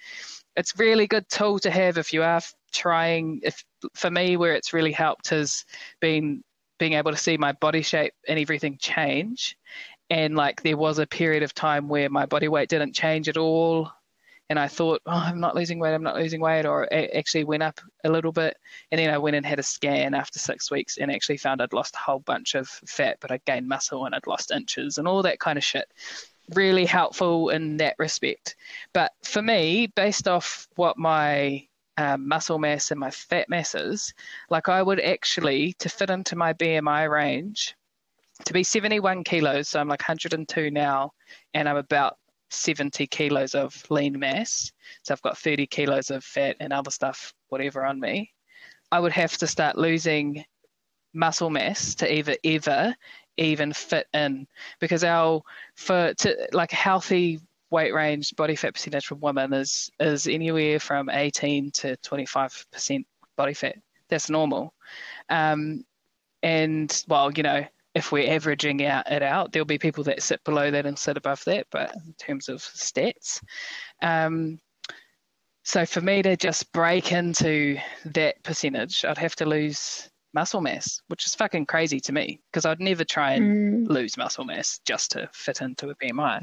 It's 0.56 0.78
really 0.80 1.08
good 1.08 1.28
tool 1.30 1.60
to 1.60 1.72
have 1.72 1.98
if 1.98 2.14
you 2.14 2.24
are 2.24 2.42
trying. 2.74 3.42
If 3.44 3.64
for 3.94 4.10
me, 4.10 4.38
where 4.38 4.54
it's 4.54 4.74
really 4.74 4.92
helped 4.92 5.30
has 5.30 5.66
been 6.00 6.44
being 6.78 6.94
able 6.94 7.12
to 7.12 7.18
see 7.18 7.38
my 7.38 7.54
body 7.54 7.82
shape 7.82 8.14
and 8.28 8.40
everything 8.40 8.78
change, 8.80 9.58
and 10.10 10.36
like 10.36 10.62
there 10.62 10.78
was 10.78 11.00
a 11.00 11.08
period 11.08 11.44
of 11.44 11.54
time 11.54 11.88
where 11.88 12.10
my 12.10 12.26
body 12.26 12.48
weight 12.48 12.70
didn't 12.70 12.94
change 12.94 13.28
at 13.28 13.38
all 13.38 13.92
and 14.50 14.60
I 14.60 14.68
thought, 14.68 15.02
oh, 15.06 15.12
I'm 15.12 15.40
not 15.40 15.56
losing 15.56 15.80
weight, 15.80 15.94
I'm 15.94 16.04
not 16.04 16.16
losing 16.16 16.40
weight, 16.40 16.66
or 16.66 16.84
it 16.92 17.12
actually 17.16 17.46
went 17.46 17.64
up 17.64 17.80
a 18.04 18.10
little 18.10 18.32
bit. 18.32 18.58
And 18.92 19.00
then 19.00 19.12
I 19.12 19.18
went 19.18 19.36
and 19.36 19.46
had 19.46 19.60
a 19.60 19.64
scan 19.64 20.14
after 20.14 20.38
six 20.38 20.70
weeks 20.70 20.98
and 20.98 21.12
actually 21.12 21.38
found 21.38 21.62
I'd 21.62 21.74
lost 21.74 21.96
a 21.96 22.00
whole 22.00 22.20
bunch 22.20 22.54
of 22.54 22.68
fat, 22.68 23.18
but 23.22 23.32
I 23.32 23.40
gained 23.46 23.68
muscle 23.68 24.06
and 24.06 24.14
I'd 24.14 24.28
lost 24.28 24.52
inches 24.52 24.98
and 24.98 25.08
all 25.08 25.24
that 25.24 25.40
kind 25.40 25.58
of 25.58 25.64
shit. 25.64 25.92
Really 26.54 26.86
helpful 26.86 27.50
in 27.50 27.78
that 27.78 27.96
respect. 27.98 28.56
But 28.94 29.14
for 29.24 29.42
me, 29.42 29.88
based 29.96 30.28
off 30.28 30.68
what 30.76 30.96
my 30.96 31.68
um, 31.98 32.28
muscle 32.28 32.60
mass 32.60 32.92
and 32.92 33.00
my 33.00 33.10
fat 33.10 33.50
mass 33.50 33.74
is, 33.74 34.14
like 34.52 34.70
I 34.70 34.84
would 34.84 35.00
actually, 35.00 35.74
to 35.80 35.90
fit 35.90 36.12
into 36.12 36.36
my 36.36 36.54
BMI 36.54 37.10
range, 37.10 37.76
to 38.44 38.54
be 38.54 38.64
71 38.64 39.24
kilos, 39.24 39.70
so 39.70 39.80
I'm 39.80 39.88
like 39.88 40.02
102 40.02 40.72
now, 40.72 41.12
and 41.54 41.70
I'm 41.70 41.78
about 41.78 42.18
70 42.50 43.08
kilos 43.08 43.56
of 43.56 43.84
lean 43.90 44.20
mass. 44.20 44.72
So 45.04 45.14
I've 45.14 45.22
got 45.22 45.38
30 45.38 45.68
kilos 45.68 46.12
of 46.12 46.24
fat 46.24 46.58
and 46.60 46.74
other 46.74 46.92
stuff, 46.92 47.34
whatever 47.50 47.86
on 47.86 48.00
me. 48.00 48.32
I 48.92 49.00
would 49.00 49.14
have 49.14 49.38
to 49.38 49.48
start 49.48 49.78
losing 49.78 50.44
muscle 51.14 51.50
mass 51.50 51.96
to 51.96 52.12
ever, 52.12 52.36
ever 52.44 52.96
even 53.38 53.74
fit 53.74 54.08
in 54.14 54.48
because 54.80 55.04
our, 55.04 55.42
for 55.76 56.14
to, 56.14 56.48
like 56.52 56.72
healthy 56.72 57.40
weight 57.72 57.94
range 57.94 58.36
body 58.36 58.56
fat 58.56 58.74
percentage 58.74 59.08
for 59.08 59.16
women 59.16 59.54
is, 59.54 59.90
is 60.00 60.28
anywhere 60.28 60.80
from 60.80 61.10
18 61.10 61.72
to 61.72 61.98
25% 61.98 63.06
body 63.36 63.54
fat. 63.54 63.76
That's 64.08 64.30
normal. 64.30 64.74
Um, 65.30 65.84
and 66.44 67.04
well, 67.08 67.32
you 67.32 67.44
know, 67.44 67.66
if 67.96 68.12
we're 68.12 68.32
averaging 68.32 68.86
out 68.86 69.10
it 69.10 69.24
out, 69.24 69.52
there'll 69.52 69.66
be 69.66 69.78
people 69.78 70.04
that 70.04 70.22
sit 70.22 70.44
below 70.44 70.70
that 70.70 70.86
and 70.86 71.00
sit 71.00 71.16
above 71.16 71.44
that, 71.46 71.66
but 71.72 71.96
in 71.96 72.14
terms 72.20 72.50
of 72.50 72.58
stats. 72.58 73.42
Um, 74.02 74.60
so 75.64 75.86
for 75.86 76.02
me 76.02 76.22
to 76.22 76.36
just 76.36 76.72
break 76.74 77.12
into 77.14 77.78
that 78.06 78.44
percentage, 78.44 79.04
I'd 79.06 79.18
have 79.18 79.36
to 79.38 79.46
lose 79.46 80.10
muscle 80.34 80.62
mass, 80.62 81.02
which 81.08 81.26
is 81.26 81.34
fucking 81.34 81.66
crazy 81.66 82.00
to 82.02 82.12
me 82.12 82.42
because 82.52 82.66
I'd 82.66 82.82
never 82.82 83.06
try 83.06 83.32
and 83.32 83.88
mm. 83.88 83.90
lose 83.90 84.18
muscle 84.18 84.44
mass 84.44 84.80
just 84.86 85.12
to 85.12 85.30
fit 85.34 85.62
into 85.62 85.90
a 85.90 85.96
BMI. 85.96 86.42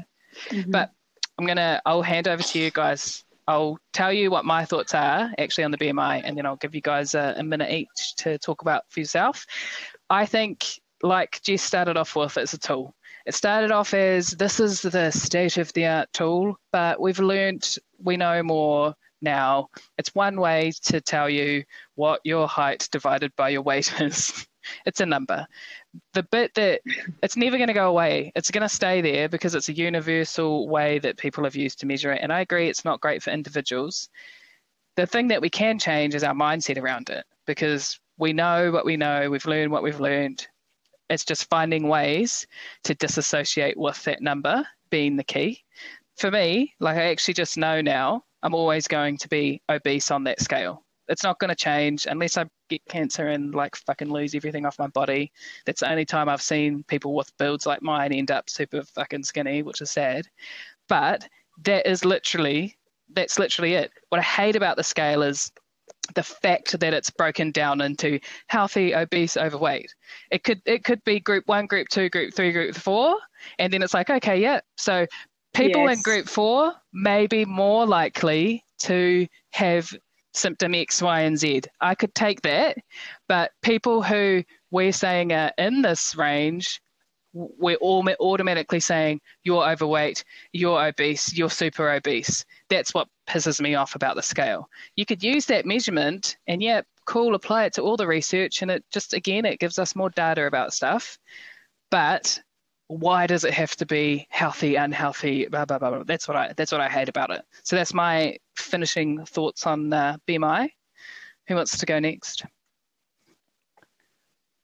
Mm-hmm. 0.49 0.71
But 0.71 0.89
I'm 1.37 1.45
gonna, 1.45 1.81
I'll 1.85 2.01
hand 2.01 2.27
over 2.27 2.41
to 2.41 2.59
you 2.59 2.71
guys. 2.71 3.23
I'll 3.47 3.77
tell 3.93 4.11
you 4.11 4.31
what 4.31 4.45
my 4.45 4.65
thoughts 4.65 4.95
are 4.95 5.31
actually 5.37 5.65
on 5.65 5.71
the 5.71 5.77
BMI, 5.77 6.21
and 6.25 6.37
then 6.37 6.45
I'll 6.45 6.55
give 6.55 6.73
you 6.73 6.81
guys 6.81 7.13
a, 7.13 7.35
a 7.37 7.43
minute 7.43 7.71
each 7.71 8.15
to 8.17 8.39
talk 8.39 8.61
about 8.61 8.83
for 8.89 8.99
yourself. 8.99 9.45
I 10.09 10.25
think 10.25 10.65
like 11.03 11.41
Jess 11.43 11.61
started 11.61 11.97
off 11.97 12.15
with, 12.15 12.37
it's 12.37 12.53
a 12.53 12.57
tool. 12.57 12.95
It 13.25 13.35
started 13.35 13.71
off 13.71 13.93
as 13.93 14.31
this 14.31 14.59
is 14.59 14.81
the 14.81 15.11
state 15.11 15.57
of 15.57 15.71
the 15.73 15.85
art 15.85 16.11
tool, 16.13 16.57
but 16.71 16.99
we've 16.99 17.19
learned 17.19 17.77
we 18.01 18.17
know 18.17 18.41
more 18.41 18.95
now. 19.21 19.69
It's 19.97 20.15
one 20.15 20.39
way 20.39 20.71
to 20.83 20.99
tell 20.99 21.29
you 21.29 21.63
what 21.95 22.21
your 22.23 22.47
height 22.47 22.89
divided 22.91 23.33
by 23.35 23.49
your 23.49 23.61
weight 23.61 23.93
is. 24.01 24.47
it's 24.85 25.01
a 25.01 25.05
number. 25.05 25.45
The 26.13 26.23
bit 26.23 26.53
that 26.55 26.81
it's 27.21 27.37
never 27.37 27.57
going 27.57 27.67
to 27.67 27.73
go 27.73 27.89
away, 27.89 28.31
it's 28.35 28.51
going 28.51 28.61
to 28.61 28.69
stay 28.69 29.01
there 29.01 29.29
because 29.29 29.55
it's 29.55 29.69
a 29.69 29.73
universal 29.73 30.67
way 30.67 30.99
that 30.99 31.17
people 31.17 31.43
have 31.43 31.55
used 31.55 31.79
to 31.79 31.85
measure 31.85 32.11
it. 32.11 32.21
And 32.21 32.31
I 32.31 32.41
agree, 32.41 32.69
it's 32.69 32.85
not 32.85 33.01
great 33.01 33.21
for 33.21 33.31
individuals. 33.31 34.09
The 34.95 35.05
thing 35.05 35.29
that 35.29 35.41
we 35.41 35.49
can 35.49 35.79
change 35.79 36.15
is 36.15 36.23
our 36.23 36.33
mindset 36.33 36.81
around 36.81 37.09
it 37.09 37.25
because 37.45 37.99
we 38.17 38.33
know 38.33 38.71
what 38.71 38.85
we 38.85 38.97
know, 38.97 39.29
we've 39.29 39.45
learned 39.45 39.71
what 39.71 39.83
we've 39.83 39.99
learned, 39.99 40.47
it's 41.09 41.25
just 41.25 41.49
finding 41.49 41.87
ways 41.87 42.47
to 42.83 42.95
disassociate 42.95 43.77
with 43.77 44.01
that 44.03 44.21
number 44.21 44.65
being 44.89 45.15
the 45.15 45.23
key. 45.23 45.63
For 46.17 46.31
me, 46.31 46.73
like 46.79 46.97
I 46.97 47.11
actually 47.11 47.33
just 47.33 47.57
know 47.57 47.81
now, 47.81 48.23
I'm 48.43 48.53
always 48.53 48.87
going 48.87 49.17
to 49.17 49.27
be 49.29 49.61
obese 49.69 50.11
on 50.11 50.23
that 50.25 50.41
scale. 50.41 50.83
It's 51.09 51.23
not 51.23 51.39
going 51.39 51.49
to 51.49 51.55
change 51.55 52.05
unless 52.09 52.37
I 52.37 52.45
get 52.69 52.81
cancer 52.87 53.27
and 53.27 53.53
like 53.53 53.75
fucking 53.75 54.09
lose 54.09 54.35
everything 54.35 54.65
off 54.65 54.79
my 54.79 54.87
body. 54.87 55.31
That's 55.65 55.81
the 55.81 55.91
only 55.91 56.05
time 56.05 56.29
I've 56.29 56.41
seen 56.41 56.83
people 56.83 57.13
with 57.13 57.35
builds 57.37 57.65
like 57.65 57.81
mine 57.81 58.13
end 58.13 58.31
up 58.31 58.49
super 58.49 58.83
fucking 58.83 59.23
skinny, 59.23 59.63
which 59.63 59.81
is 59.81 59.91
sad. 59.91 60.27
But 60.87 61.27
that 61.63 61.89
is 61.89 62.05
literally 62.05 62.77
that's 63.13 63.37
literally 63.37 63.73
it. 63.73 63.91
What 64.09 64.19
I 64.19 64.23
hate 64.23 64.55
about 64.55 64.77
the 64.77 64.83
scale 64.83 65.23
is 65.23 65.51
the 66.15 66.23
fact 66.23 66.79
that 66.79 66.93
it's 66.93 67.09
broken 67.09 67.51
down 67.51 67.81
into 67.81 68.19
healthy, 68.47 68.93
obese, 68.93 69.37
overweight. 69.37 69.93
It 70.31 70.43
could 70.43 70.61
it 70.65 70.83
could 70.83 71.03
be 71.03 71.19
group 71.19 71.47
one, 71.47 71.65
group 71.65 71.87
two, 71.89 72.09
group 72.09 72.33
three, 72.33 72.51
group 72.51 72.75
four, 72.75 73.17
and 73.59 73.71
then 73.71 73.81
it's 73.81 73.93
like 73.93 74.09
okay, 74.09 74.41
yeah. 74.41 74.59
So 74.77 75.05
people 75.53 75.83
yes. 75.83 75.97
in 75.97 76.01
group 76.03 76.27
four 76.27 76.73
may 76.93 77.27
be 77.27 77.45
more 77.45 77.85
likely 77.85 78.65
to 78.79 79.27
have 79.51 79.93
symptom 80.33 80.75
X, 80.75 81.01
Y, 81.01 81.21
and 81.21 81.37
Z. 81.37 81.61
I 81.79 81.95
could 81.95 82.13
take 82.15 82.41
that, 82.41 82.77
but 83.27 83.51
people 83.61 84.01
who 84.01 84.43
we're 84.71 84.91
saying 84.91 85.31
are 85.31 85.51
in 85.57 85.81
this 85.83 86.15
range 86.15 86.81
we're 87.33 87.77
all 87.77 88.07
automatically 88.19 88.79
saying 88.79 89.19
you're 89.43 89.67
overweight, 89.67 90.23
you're 90.51 90.87
obese, 90.87 91.33
you're 91.35 91.49
super 91.49 91.91
obese. 91.91 92.45
That's 92.69 92.93
what 92.93 93.07
pisses 93.27 93.59
me 93.59 93.75
off 93.75 93.95
about 93.95 94.15
the 94.15 94.21
scale. 94.21 94.69
You 94.95 95.05
could 95.05 95.23
use 95.23 95.45
that 95.47 95.65
measurement 95.65 96.37
and 96.47 96.61
yeah, 96.61 96.81
cool, 97.05 97.35
apply 97.35 97.65
it 97.65 97.73
to 97.73 97.81
all 97.81 97.97
the 97.97 98.07
research 98.07 98.61
and 98.61 98.71
it 98.71 98.83
just 98.91 99.13
again 99.13 99.45
it 99.45 99.59
gives 99.59 99.79
us 99.79 99.95
more 99.95 100.09
data 100.11 100.45
about 100.45 100.73
stuff. 100.73 101.17
But 101.89 102.39
why 102.87 103.27
does 103.27 103.43
it 103.43 103.53
have 103.53 103.75
to 103.77 103.85
be 103.85 104.27
healthy, 104.29 104.75
unhealthy, 104.75 105.47
blah 105.47 105.65
blah 105.65 105.79
blah. 105.79 105.89
blah. 105.89 106.03
That's 106.03 106.27
what 106.27 106.37
I 106.37 106.53
that's 106.55 106.71
what 106.71 106.81
I 106.81 106.89
hate 106.89 107.09
about 107.09 107.31
it. 107.31 107.43
So 107.63 107.75
that's 107.75 107.93
my 107.93 108.37
finishing 108.55 109.25
thoughts 109.25 109.65
on 109.65 109.91
uh, 109.91 110.17
BMI. 110.27 110.69
Who 111.47 111.55
wants 111.55 111.77
to 111.77 111.85
go 111.85 111.99
next? 111.99 112.45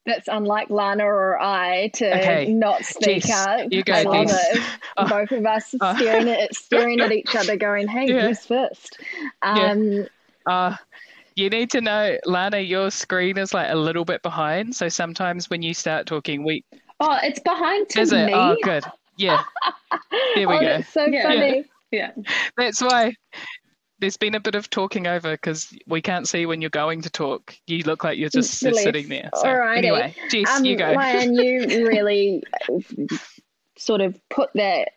That's 0.10 0.28
unlike 0.28 0.72
Lana 0.72 1.06
or 1.06 1.40
I 1.40 1.90
to 1.96 2.20
okay. 2.20 2.52
not 2.52 2.84
speak 2.84 3.24
Jess, 3.24 3.48
out. 3.48 3.72
You 3.72 3.84
go, 3.84 3.94
I 3.94 4.02
love 4.02 4.28
it. 4.28 4.64
Oh. 4.98 5.08
Both 5.08 5.32
of 5.32 5.46
us 5.46 5.76
oh. 5.80 5.96
staring 5.96 6.28
at 6.28 6.56
staring 6.56 7.00
at 7.00 7.12
each 7.12 7.36
other, 7.36 7.56
going, 7.56 7.88
"Hey, 7.88 8.08
yeah. 8.08 8.28
who's 8.28 8.44
first? 8.46 9.00
Um, 9.44 9.92
yeah. 9.92 10.04
uh, 10.48 10.76
you 11.36 11.50
need 11.50 11.70
to 11.72 11.82
know, 11.82 12.18
Lana, 12.26 12.60
your 12.60 12.90
screen 12.90 13.38
is 13.38 13.54
like 13.54 13.72
a 13.72 13.76
little 13.76 14.04
bit 14.04 14.24
behind. 14.24 14.76
So 14.76 14.90
sometimes 14.90 15.50
when 15.50 15.62
you 15.62 15.74
start 15.74 16.08
talking, 16.08 16.44
we. 16.44 16.64
Oh, 17.00 17.18
it's 17.22 17.40
behind 17.40 17.88
to 17.90 18.02
is 18.02 18.12
me. 18.12 18.24
It? 18.24 18.34
Oh, 18.34 18.58
good. 18.64 18.84
Yeah. 19.16 19.44
There 20.36 20.50
we 20.50 20.56
oh, 20.56 20.60
go. 20.60 20.66
That's 20.66 20.90
so 20.90 21.06
yeah. 21.06 21.24
funny. 21.24 21.66
Yeah. 21.92 22.12
That's 22.58 22.82
why 22.82 23.16
there's 24.00 24.18
been 24.18 24.36
a 24.36 24.40
bit 24.40 24.56
of 24.56 24.70
talking 24.70 25.08
over 25.08 25.32
because 25.32 25.74
we 25.88 26.02
can't 26.02 26.28
see 26.28 26.46
when 26.46 26.62
you're 26.62 26.70
going 26.70 27.02
to 27.02 27.10
talk. 27.10 27.56
You 27.68 27.84
look 27.84 28.04
like 28.04 28.18
you're 28.18 28.30
just 28.30 28.54
sitting 28.56 29.10
there. 29.10 29.30
So 29.36 29.50
anyway, 29.50 30.16
Jess, 30.30 30.50
um, 30.50 30.66
you 30.66 30.78
go. 30.78 30.94
Lyanne, 30.94 31.36
you 31.36 31.88
really 31.88 32.44
sort 33.78 34.02
of 34.02 34.20
put 34.30 34.50
that, 34.56 34.90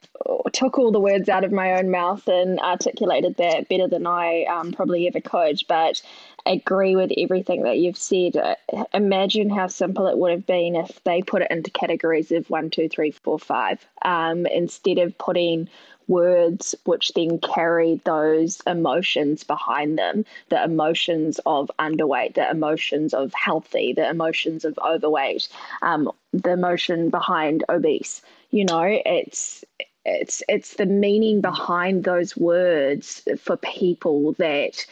took 0.53 0.79
all 0.79 0.91
the 0.91 1.01
words 1.01 1.29
out 1.29 1.45
of 1.45 1.53
my 1.53 1.79
own 1.79 1.91
mouth 1.91 2.27
and 2.27 2.59
articulated 2.59 3.37
that 3.37 3.69
better 3.69 3.87
than 3.87 4.07
I 4.07 4.45
um, 4.45 4.73
probably 4.73 5.07
ever 5.07 5.21
could. 5.21 5.61
But 5.69 6.03
agree 6.47 6.97
with 6.97 7.12
everything 7.17 7.62
that 7.62 7.79
you've 7.79 7.97
said. 7.97 8.57
Imagine 8.93 9.51
how 9.51 9.69
simple 9.69 10.07
it 10.09 10.19
would 10.19 10.33
have 10.33 10.47
been 10.47 10.75
if 10.75 11.03
they 11.05 11.23
put 11.23 11.43
it 11.43 11.51
into 11.51 11.71
categories 11.71 12.33
of 12.33 12.49
one, 12.51 12.71
two, 12.71 12.88
three, 12.88 13.12
four, 13.12 13.38
five, 13.38 13.87
um, 14.05 14.47
instead 14.47 14.99
of 14.99 15.17
putting 15.19 15.69
words 16.09 16.75
which 16.85 17.12
then 17.15 17.38
carry 17.38 18.01
those 18.05 18.61
emotions 18.67 19.45
behind 19.45 19.99
them 19.99 20.25
the 20.49 20.62
emotions 20.62 21.41
of 21.47 21.71
underweight, 21.79 22.35
the 22.35 22.51
emotions 22.51 23.15
of 23.15 23.33
healthy, 23.35 23.93
the 23.93 24.09
emotions 24.09 24.65
of 24.65 24.79
overweight, 24.79 25.49
um, 25.83 26.11
the 26.33 26.53
emotion 26.53 27.11
behind 27.11 27.65
obese. 27.69 28.23
You 28.51 28.65
know, 28.65 28.85
it's 28.85 29.65
it's 30.05 30.43
it's 30.49 30.75
the 30.75 30.87
meaning 30.87 31.41
behind 31.41 32.05
those 32.05 32.37
words 32.37 33.23
for 33.38 33.57
people 33.57 34.33
that 34.35 34.85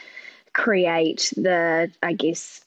create 0.53 1.33
the 1.35 1.91
I 2.01 2.13
guess 2.13 2.61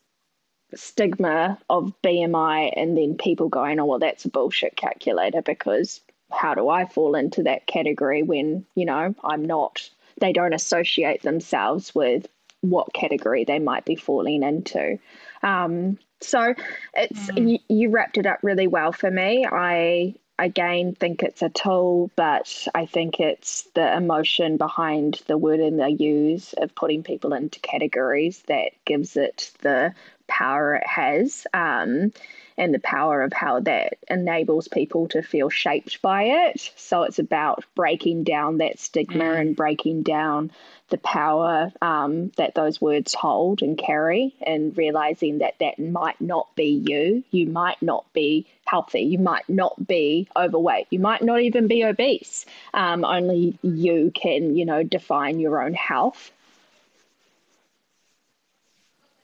stigma 0.74 1.58
of 1.70 1.92
BMI 2.02 2.72
and 2.76 2.96
then 2.96 3.16
people 3.16 3.48
going, 3.48 3.78
oh, 3.78 3.84
well, 3.84 3.98
that's 3.98 4.24
a 4.24 4.30
bullshit 4.30 4.76
calculator 4.76 5.42
because 5.42 6.00
how 6.32 6.54
do 6.54 6.68
I 6.68 6.86
fall 6.86 7.14
into 7.14 7.44
that 7.44 7.66
category 7.66 8.22
when, 8.22 8.66
you 8.74 8.84
know, 8.84 9.14
I'm 9.22 9.44
not, 9.44 9.88
they 10.20 10.32
don't 10.32 10.52
associate 10.54 11.22
themselves 11.22 11.94
with 11.94 12.26
what 12.60 12.92
category 12.94 13.44
they 13.44 13.58
might 13.58 13.84
be 13.84 13.96
falling 13.96 14.42
into. 14.42 14.98
Um, 15.42 15.98
so 16.20 16.54
it's 16.94 17.30
mm. 17.30 17.52
you, 17.52 17.58
you 17.68 17.90
wrapped 17.90 18.18
it 18.18 18.26
up 18.26 18.38
really 18.42 18.66
well 18.66 18.92
for 18.92 19.10
me. 19.10 19.46
I 19.50 20.14
again 20.38 20.94
think 20.94 21.22
it's 21.22 21.42
a 21.42 21.50
tool, 21.50 22.10
but 22.16 22.66
I 22.74 22.86
think 22.86 23.20
it's 23.20 23.68
the 23.74 23.96
emotion 23.96 24.56
behind 24.56 25.20
the 25.26 25.38
wording 25.38 25.76
they 25.76 25.90
use 25.90 26.54
of 26.54 26.74
putting 26.74 27.02
people 27.02 27.34
into 27.34 27.60
categories 27.60 28.42
that 28.48 28.72
gives 28.84 29.16
it 29.16 29.52
the 29.60 29.94
power 30.26 30.74
it 30.74 30.86
has 30.86 31.46
um, 31.54 32.12
and 32.56 32.72
the 32.72 32.78
power 32.78 33.22
of 33.22 33.32
how 33.32 33.60
that 33.60 33.98
enables 34.08 34.68
people 34.68 35.08
to 35.08 35.22
feel 35.22 35.50
shaped 35.50 36.00
by 36.02 36.22
it. 36.24 36.72
So 36.76 37.02
it's 37.02 37.18
about 37.18 37.64
breaking 37.74 38.24
down 38.24 38.58
that 38.58 38.78
stigma 38.78 39.24
mm. 39.24 39.40
and 39.40 39.56
breaking 39.56 40.02
down 40.02 40.52
the 40.90 40.98
power 40.98 41.72
um, 41.80 42.30
that 42.36 42.54
those 42.54 42.80
words 42.80 43.14
hold 43.14 43.62
and 43.62 43.76
carry, 43.76 44.34
and 44.46 44.76
realizing 44.76 45.38
that 45.38 45.58
that 45.58 45.78
might 45.78 46.20
not 46.20 46.54
be 46.54 46.82
you. 46.86 47.24
You 47.30 47.46
might 47.48 47.80
not 47.82 48.04
be 48.12 48.46
healthy. 48.66 49.00
You 49.00 49.18
might 49.18 49.48
not 49.48 49.86
be 49.86 50.28
overweight. 50.36 50.86
You 50.90 51.00
might 51.00 51.22
not 51.22 51.40
even 51.40 51.66
be 51.66 51.84
obese. 51.84 52.46
Um, 52.74 53.04
only 53.04 53.58
you 53.62 54.12
can, 54.14 54.56
you 54.56 54.64
know, 54.66 54.82
define 54.82 55.40
your 55.40 55.62
own 55.62 55.74
health. 55.74 56.30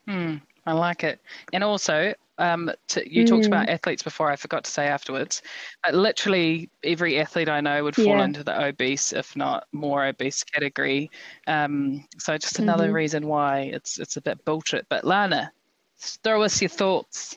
Hmm. 0.08 0.36
I 0.70 0.72
like 0.72 1.04
it. 1.04 1.20
And 1.52 1.64
also, 1.64 2.14
um, 2.38 2.70
to, 2.88 3.12
you 3.12 3.24
mm. 3.24 3.28
talked 3.28 3.46
about 3.46 3.66
mm. 3.66 3.72
athletes 3.72 4.02
before. 4.02 4.30
I 4.30 4.37
forgot 4.37 4.64
to 4.64 4.70
say 4.70 4.87
afterwards. 4.87 5.42
But 5.85 5.94
literally, 5.94 6.70
every 6.83 7.18
athlete 7.18 7.48
I 7.48 7.61
know 7.61 7.85
would 7.85 7.96
fall 7.96 8.18
yeah. 8.18 8.24
into 8.24 8.42
the 8.42 8.64
obese, 8.64 9.12
if 9.12 9.37
not 9.37 9.66
more 9.72 10.06
obese 10.06 10.42
category. 10.42 11.11
Um, 11.46 12.04
so 12.18 12.38
just 12.38 12.59
another 12.59 12.87
mm-hmm. 12.87 12.94
reason 12.94 13.26
why 13.26 13.70
it's 13.72 13.98
it's 13.98 14.16
a 14.16 14.22
bit 14.22 14.44
bullshit. 14.44 14.87
But 14.88 15.04
Lana, 15.04 15.52
throw 15.98 16.42
us 16.42 16.62
your 16.62 16.70
thoughts. 16.70 17.37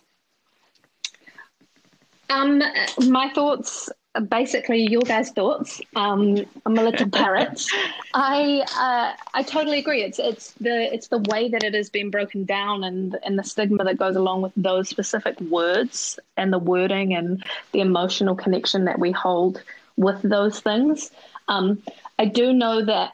Um, 2.30 2.64
my 3.08 3.30
thoughts 3.34 3.90
basically 4.22 4.88
your 4.90 5.02
guys' 5.02 5.32
thoughts. 5.32 5.82
Um, 5.96 6.46
I'm 6.66 6.78
a 6.78 6.84
little 6.84 7.10
parrot. 7.12 7.66
I 8.14 8.64
uh, 8.78 9.22
I 9.34 9.44
totally 9.44 9.80
agree. 9.80 10.04
It's 10.04 10.20
it's 10.20 10.52
the 10.54 10.94
it's 10.94 11.08
the 11.08 11.20
way 11.30 11.50
that 11.50 11.64
it 11.64 11.74
has 11.74 11.90
been 11.90 12.10
broken 12.10 12.46
down 12.46 12.84
and 12.84 13.18
and 13.24 13.38
the 13.38 13.44
stigma 13.44 13.84
that 13.84 13.98
goes 13.98 14.16
along 14.16 14.42
with 14.42 14.54
those 14.56 14.90
specific 14.90 15.40
words 15.42 16.20
and 16.38 16.54
the 16.54 16.60
wording 16.60 17.14
and 17.16 17.44
the 17.72 17.82
emotional 17.82 18.36
connection 18.36 18.86
that 18.86 19.00
we 19.00 19.12
hold 19.12 19.62
with 19.98 20.22
those 20.22 20.60
things. 20.60 21.12
Um, 21.48 21.82
I 22.20 22.26
do 22.26 22.54
know 22.54 22.86
that. 22.86 23.14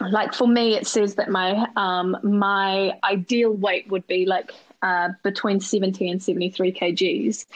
Like 0.00 0.34
for 0.34 0.46
me, 0.46 0.74
it 0.74 0.88
says 0.88 1.14
that 1.14 1.30
my 1.30 1.68
um, 1.76 2.16
my 2.22 2.98
ideal 3.04 3.52
weight 3.52 3.88
would 3.90 4.06
be 4.08 4.26
like 4.26 4.50
uh, 4.82 5.10
between 5.22 5.60
70 5.60 6.10
and 6.10 6.22
73 6.22 6.72
kgs. 6.72 7.46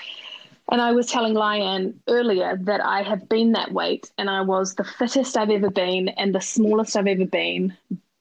And 0.71 0.83
I 0.83 0.93
was 0.93 1.07
telling 1.07 1.35
Lyanne 1.35 1.95
earlier 2.09 2.59
that 2.63 2.85
I 2.85 3.03
have 3.03 3.29
been 3.29 3.53
that 3.53 3.73
weight 3.73 4.11
and 4.19 4.29
I 4.29 4.43
was 4.43 4.75
the 4.75 4.85
fittest 4.85 5.37
I've 5.37 5.51
ever 5.51 5.71
been 5.71 6.09
and 6.09 6.35
the 6.35 6.41
smallest 6.41 6.97
I've 6.97 7.07
ever 7.07 7.25
been. 7.25 7.77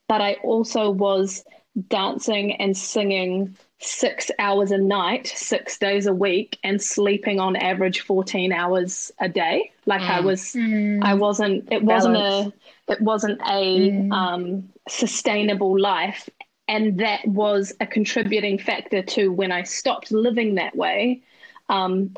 But 0.08 0.22
I 0.22 0.36
also 0.44 0.90
was 0.90 1.44
dancing 1.90 2.54
and 2.54 2.76
singing 2.76 3.56
six 3.80 4.32
hours 4.40 4.72
a 4.72 4.78
night, 4.78 5.28
six 5.28 5.78
days 5.78 6.08
a 6.08 6.14
week, 6.14 6.58
and 6.64 6.82
sleeping 6.82 7.40
on 7.40 7.56
average 7.56 8.02
14 8.02 8.52
hours 8.52 9.12
a 9.20 9.30
day. 9.30 9.72
Like 9.86 10.02
mm. 10.02 10.10
I 10.10 10.20
was, 10.22 10.42
mm. 10.54 11.04
I 11.04 11.14
wasn't, 11.14 11.72
it 11.72 11.84
wasn't 11.84 12.16
Balance. 12.16 12.54
a, 12.88 12.92
it 12.94 13.02
wasn't 13.02 13.42
a 13.42 13.92
mm. 13.92 14.12
um, 14.12 14.70
sustainable 14.88 15.80
life. 15.80 16.30
And 16.70 17.00
that 17.00 17.26
was 17.28 17.74
a 17.80 17.88
contributing 17.88 18.58
factor 18.58 19.02
to 19.02 19.32
when 19.32 19.52
I 19.52 19.64
stopped 19.64 20.12
living 20.12 20.56
that 20.56 20.76
way. 20.76 21.22
Um, 21.70 22.16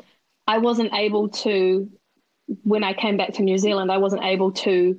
I 0.50 0.58
wasn't 0.58 0.92
able 0.92 1.28
to, 1.28 1.88
when 2.64 2.82
I 2.82 2.92
came 2.92 3.16
back 3.16 3.34
to 3.34 3.42
New 3.42 3.56
Zealand, 3.56 3.92
I 3.92 3.98
wasn't 3.98 4.24
able 4.24 4.50
to 4.52 4.98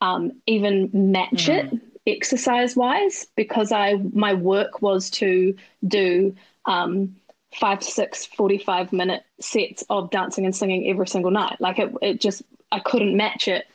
um, 0.00 0.40
even 0.46 0.90
match 0.92 1.46
mm. 1.46 1.72
it 1.72 1.80
exercise 2.06 2.76
wise 2.76 3.26
because 3.34 3.72
I 3.72 3.94
my 4.12 4.34
work 4.34 4.82
was 4.82 5.10
to 5.10 5.56
do 5.88 6.36
um, 6.66 7.16
five 7.54 7.80
to 7.80 7.90
six 7.90 8.24
45 8.26 8.92
minute 8.92 9.24
sets 9.40 9.82
of 9.90 10.10
dancing 10.10 10.44
and 10.44 10.54
singing 10.54 10.88
every 10.88 11.08
single 11.08 11.32
night. 11.32 11.60
Like 11.60 11.80
it, 11.80 11.92
it 12.00 12.20
just, 12.20 12.42
I 12.70 12.78
couldn't 12.78 13.16
match 13.16 13.48
it 13.48 13.66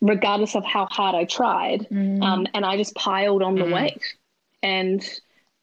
regardless 0.00 0.56
of 0.56 0.64
how 0.64 0.86
hard 0.86 1.14
I 1.14 1.24
tried. 1.24 1.86
Mm. 1.88 2.20
Um, 2.20 2.46
and 2.52 2.64
I 2.64 2.76
just 2.76 2.96
piled 2.96 3.42
on 3.42 3.54
the 3.54 3.64
mm. 3.64 3.74
weight. 3.74 4.02
And 4.62 5.06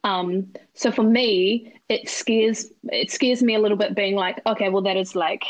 um, 0.04 0.54
so 0.74 0.92
for 0.92 1.04
me, 1.04 1.74
it 1.90 2.10
scares 2.10 2.72
it 2.86 3.12
scares 3.12 3.44
me 3.44 3.56
a 3.56 3.60
little 3.60 3.78
bit 3.78 3.96
being 3.96 4.16
like, 4.16 4.42
okay, 4.46 4.70
well 4.70 4.82
that 4.84 4.98
is 4.98 5.16
like 5.16 5.44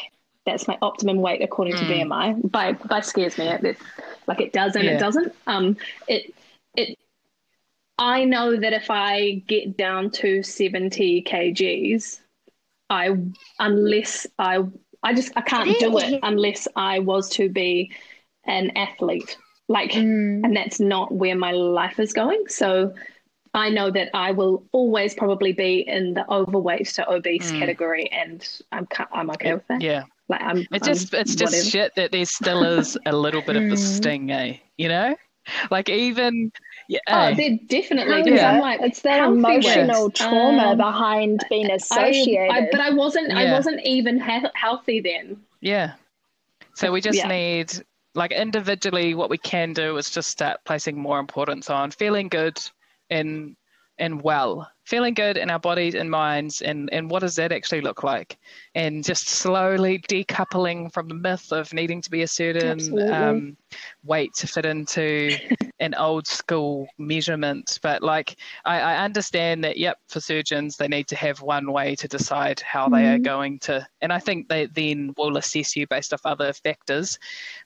that's 0.46 0.68
my 0.68 0.78
optimum 0.82 1.18
weight 1.18 1.42
according 1.42 1.76
mm. 1.76 1.80
to 1.80 1.86
BMI. 1.86 2.52
By 2.52 2.74
by 2.74 3.02
scares 3.02 3.38
me. 3.38 3.48
It, 3.48 3.64
it, 3.64 3.78
like 4.28 4.42
it 4.42 4.54
does 4.54 4.76
and 4.76 4.86
yeah. 4.86 4.92
it 4.92 5.00
doesn't. 5.00 5.34
Um, 5.48 5.78
it 6.08 6.34
it. 6.76 6.98
I 7.98 8.26
know 8.26 8.58
that 8.58 8.74
if 8.74 8.90
I 8.90 9.44
get 9.48 9.78
down 9.78 10.10
to 10.12 10.44
seventy 10.44 11.24
kgs, 11.24 12.20
I 12.90 13.18
unless 13.60 14.28
I 14.38 14.64
I 15.04 15.14
just 15.14 15.32
I 15.36 15.42
can't 15.42 15.80
do 15.80 15.98
it 15.98 16.20
unless 16.24 16.68
I 16.76 17.00
was 17.00 17.30
to 17.32 17.50
be 17.50 17.92
an 18.46 18.76
athlete. 18.76 19.38
Like, 19.68 19.92
mm. 19.92 20.44
and 20.44 20.56
that's 20.56 20.82
not 20.82 21.14
where 21.14 21.36
my 21.36 21.54
life 21.54 22.00
is 22.00 22.12
going. 22.12 22.44
So 22.48 22.94
I 23.54 23.70
know 23.70 23.92
that 23.92 24.10
I 24.14 24.32
will 24.32 24.66
always 24.72 25.14
probably 25.14 25.52
be 25.52 25.82
in 25.82 26.14
the 26.14 26.30
overweight 26.32 26.88
to 26.96 27.10
obese 27.12 27.52
mm. 27.52 27.60
category, 27.60 28.10
and 28.12 28.48
I'm 28.72 28.88
I'm 29.12 29.30
okay 29.32 29.54
with 29.54 29.68
that. 29.68 29.82
Yeah, 29.82 30.04
like 30.30 30.42
I'm. 30.42 30.66
It's 30.72 30.88
just 30.88 31.14
I'm 31.14 31.22
it's 31.22 31.36
just 31.36 31.54
whatever. 31.54 31.70
shit 31.70 31.96
that 31.96 32.12
there 32.12 32.26
still 32.26 32.64
is 32.80 32.98
a 33.06 33.16
little 33.16 33.42
bit 33.42 33.58
of 33.58 33.64
the 33.64 33.76
mm. 33.76 33.78
sting, 33.78 34.32
eh? 34.32 34.58
You 34.78 34.88
know, 34.88 35.16
like 35.70 35.90
even. 35.90 36.52
Yeah, 36.88 37.00
oh, 37.10 37.20
eh? 37.20 37.34
there 37.36 37.58
definitely. 37.68 38.34
Yeah. 38.34 38.52
I'm 38.52 38.62
like, 38.62 38.82
it's 38.82 39.02
that 39.02 39.24
emotional 39.24 40.04
words. 40.04 40.20
trauma 40.20 40.72
um, 40.72 40.78
behind 40.78 41.44
being 41.50 41.72
associated. 41.72 42.52
I, 42.52 42.58
I, 42.58 42.68
but 42.72 42.80
I 42.80 42.92
wasn't. 42.92 43.30
Yeah. 43.30 43.40
I 43.40 43.52
wasn't 43.52 43.82
even 43.86 44.20
he- 44.22 44.48
healthy 44.54 45.02
then. 45.02 45.38
Yeah. 45.60 45.94
So 46.74 46.92
we 46.92 47.02
just 47.02 47.18
yeah. 47.18 47.28
need, 47.28 47.74
like, 48.16 48.32
individually, 48.32 49.14
what 49.14 49.30
we 49.30 49.38
can 49.38 49.74
do 49.74 49.98
is 49.98 50.10
just 50.10 50.30
start 50.30 50.62
placing 50.64 50.98
more 50.98 51.20
importance 51.20 51.70
on 51.70 51.92
feeling 51.92 52.30
good 52.30 52.58
and 53.12 53.56
and 54.00 54.22
well 54.24 54.68
feeling 54.84 55.14
good 55.14 55.38
in 55.38 55.50
our 55.50 55.60
bodies 55.60 55.94
and 55.94 56.10
minds 56.10 56.62
and 56.62 56.90
and 56.92 57.10
what 57.10 57.20
does 57.20 57.36
that 57.36 57.52
actually 57.52 57.82
look 57.82 58.04
like 58.04 58.38
and 58.74 59.04
just 59.04 59.30
slowly 59.30 60.00
decoupling 60.10 60.92
from 60.92 61.08
the 61.08 61.14
myth 61.14 61.52
of 61.52 61.72
needing 61.72 62.02
to 62.02 62.10
be 62.10 62.24
a 62.24 62.28
certain 62.28 63.12
um, 63.12 63.56
weight 64.04 64.34
to 64.34 64.48
fit 64.48 64.66
into 64.66 65.38
an 65.80 65.94
old 65.96 66.26
school 66.26 66.88
measurement 66.98 67.80
but 67.84 68.02
like 68.02 68.36
I, 68.66 68.80
I, 68.80 69.04
understand 69.04 69.64
that 69.64 69.78
yep 69.78 70.00
for 70.08 70.20
surgeons 70.20 70.78
they 70.78 70.88
need 70.88 71.08
to 71.08 71.16
have 71.16 71.42
one 71.42 71.72
way 71.72 71.96
to 71.96 72.08
decide 72.08 72.60
how 72.60 72.86
mm-hmm. 72.86 72.96
they 72.96 73.06
are 73.08 73.16
mm-hmm. 73.16 73.24
going 73.24 73.60
to 73.60 73.88
and 74.02 74.12
i 74.12 74.20
think 74.20 74.50
they 74.50 74.66
then 74.66 75.14
will 75.16 75.38
assess 75.38 75.76
you 75.76 75.86
based 75.88 76.12
off 76.12 76.26
other 76.26 76.54
factors 76.54 77.20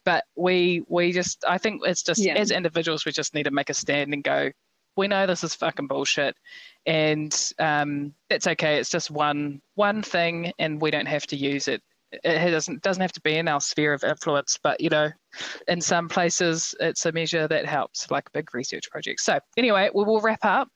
but 0.03 0.25
we 0.35 0.83
we 0.89 1.11
just 1.11 1.43
i 1.47 1.57
think 1.57 1.81
it's 1.85 2.03
just 2.03 2.21
yeah. 2.21 2.33
as 2.33 2.51
individuals 2.51 3.05
we 3.05 3.11
just 3.11 3.33
need 3.33 3.43
to 3.43 3.51
make 3.51 3.69
a 3.69 3.73
stand 3.73 4.13
and 4.13 4.23
go 4.23 4.51
we 4.95 5.07
know 5.07 5.25
this 5.25 5.43
is 5.43 5.55
fucking 5.55 5.87
bullshit, 5.87 6.35
and 6.85 7.53
um, 7.59 8.13
it's 8.29 8.47
okay. 8.47 8.77
It's 8.77 8.89
just 8.89 9.11
one 9.11 9.61
one 9.75 10.01
thing, 10.01 10.51
and 10.59 10.81
we 10.81 10.91
don't 10.91 11.07
have 11.07 11.27
to 11.27 11.35
use 11.35 11.67
it. 11.67 11.81
It 12.11 12.51
doesn't 12.51 12.81
doesn't 12.81 13.01
have 13.01 13.11
to 13.13 13.21
be 13.21 13.35
in 13.35 13.47
our 13.47 13.61
sphere 13.61 13.93
of 13.93 14.03
influence, 14.03 14.57
but 14.61 14.79
you 14.79 14.89
know, 14.89 15.09
in 15.67 15.81
some 15.81 16.07
places 16.07 16.75
it's 16.79 17.05
a 17.05 17.11
measure 17.11 17.47
that 17.47 17.65
helps, 17.65 18.09
like 18.09 18.31
big 18.31 18.53
research 18.53 18.89
projects. 18.89 19.25
So 19.25 19.39
anyway, 19.57 19.89
we 19.93 20.03
will 20.03 20.21
wrap 20.21 20.43
up. 20.43 20.69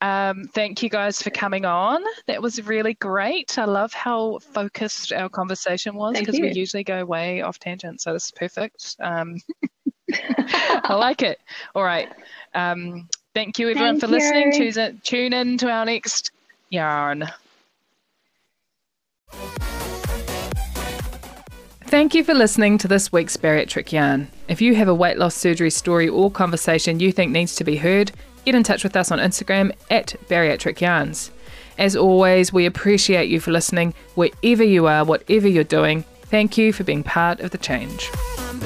Um, 0.00 0.44
thank 0.54 0.82
you 0.82 0.88
guys 0.88 1.20
for 1.20 1.30
coming 1.30 1.64
on. 1.64 2.02
That 2.26 2.40
was 2.40 2.62
really 2.66 2.94
great. 2.94 3.58
I 3.58 3.64
love 3.64 3.92
how 3.92 4.38
focused 4.38 5.12
our 5.12 5.28
conversation 5.28 5.94
was 5.94 6.18
because 6.18 6.38
we 6.38 6.52
usually 6.52 6.84
go 6.84 7.04
way 7.04 7.42
off 7.42 7.58
tangent. 7.58 8.00
So 8.00 8.12
this 8.12 8.26
is 8.26 8.32
perfect. 8.32 8.96
Um, 9.00 9.36
I 10.12 10.94
like 10.94 11.22
it. 11.22 11.38
All 11.74 11.84
right. 11.84 12.08
Um, 12.54 13.08
thank 13.34 13.58
you 13.58 13.70
everyone 13.70 13.98
Thank 13.98 14.00
for 14.00 14.06
listening. 14.08 14.52
you. 14.52 14.72
Tune, 14.72 15.00
tune 15.02 15.32
in 15.32 15.58
to 15.58 15.70
our 15.70 15.84
next 15.84 16.30
yarn. 16.70 17.28
Thank 21.90 22.14
you 22.14 22.22
for 22.22 22.34
listening 22.34 22.78
to 22.78 22.88
this 22.88 23.10
week's 23.10 23.36
bariatric 23.36 23.90
yarn. 23.90 24.28
If 24.46 24.62
you 24.62 24.76
have 24.76 24.86
a 24.86 24.94
weight 24.94 25.18
loss 25.18 25.34
surgery 25.34 25.70
story 25.70 26.08
or 26.08 26.30
conversation 26.30 27.00
you 27.00 27.10
think 27.10 27.32
needs 27.32 27.56
to 27.56 27.64
be 27.64 27.76
heard, 27.76 28.12
get 28.44 28.54
in 28.54 28.62
touch 28.62 28.84
with 28.84 28.94
us 28.94 29.10
on 29.10 29.18
Instagram 29.18 29.72
at 29.90 30.14
bariatric 30.28 30.80
yarns. 30.80 31.32
As 31.78 31.96
always, 31.96 32.52
we 32.52 32.66
appreciate 32.66 33.28
you 33.28 33.40
for 33.40 33.50
listening 33.50 33.92
wherever 34.14 34.62
you 34.62 34.86
are, 34.86 35.04
whatever 35.04 35.48
you're 35.48 35.64
doing. 35.64 36.04
Thank 36.24 36.56
you 36.56 36.72
for 36.72 36.84
being 36.84 37.02
part 37.02 37.40
of 37.40 37.50
the 37.50 37.58
change. 37.58 38.08
I'm 38.38 38.60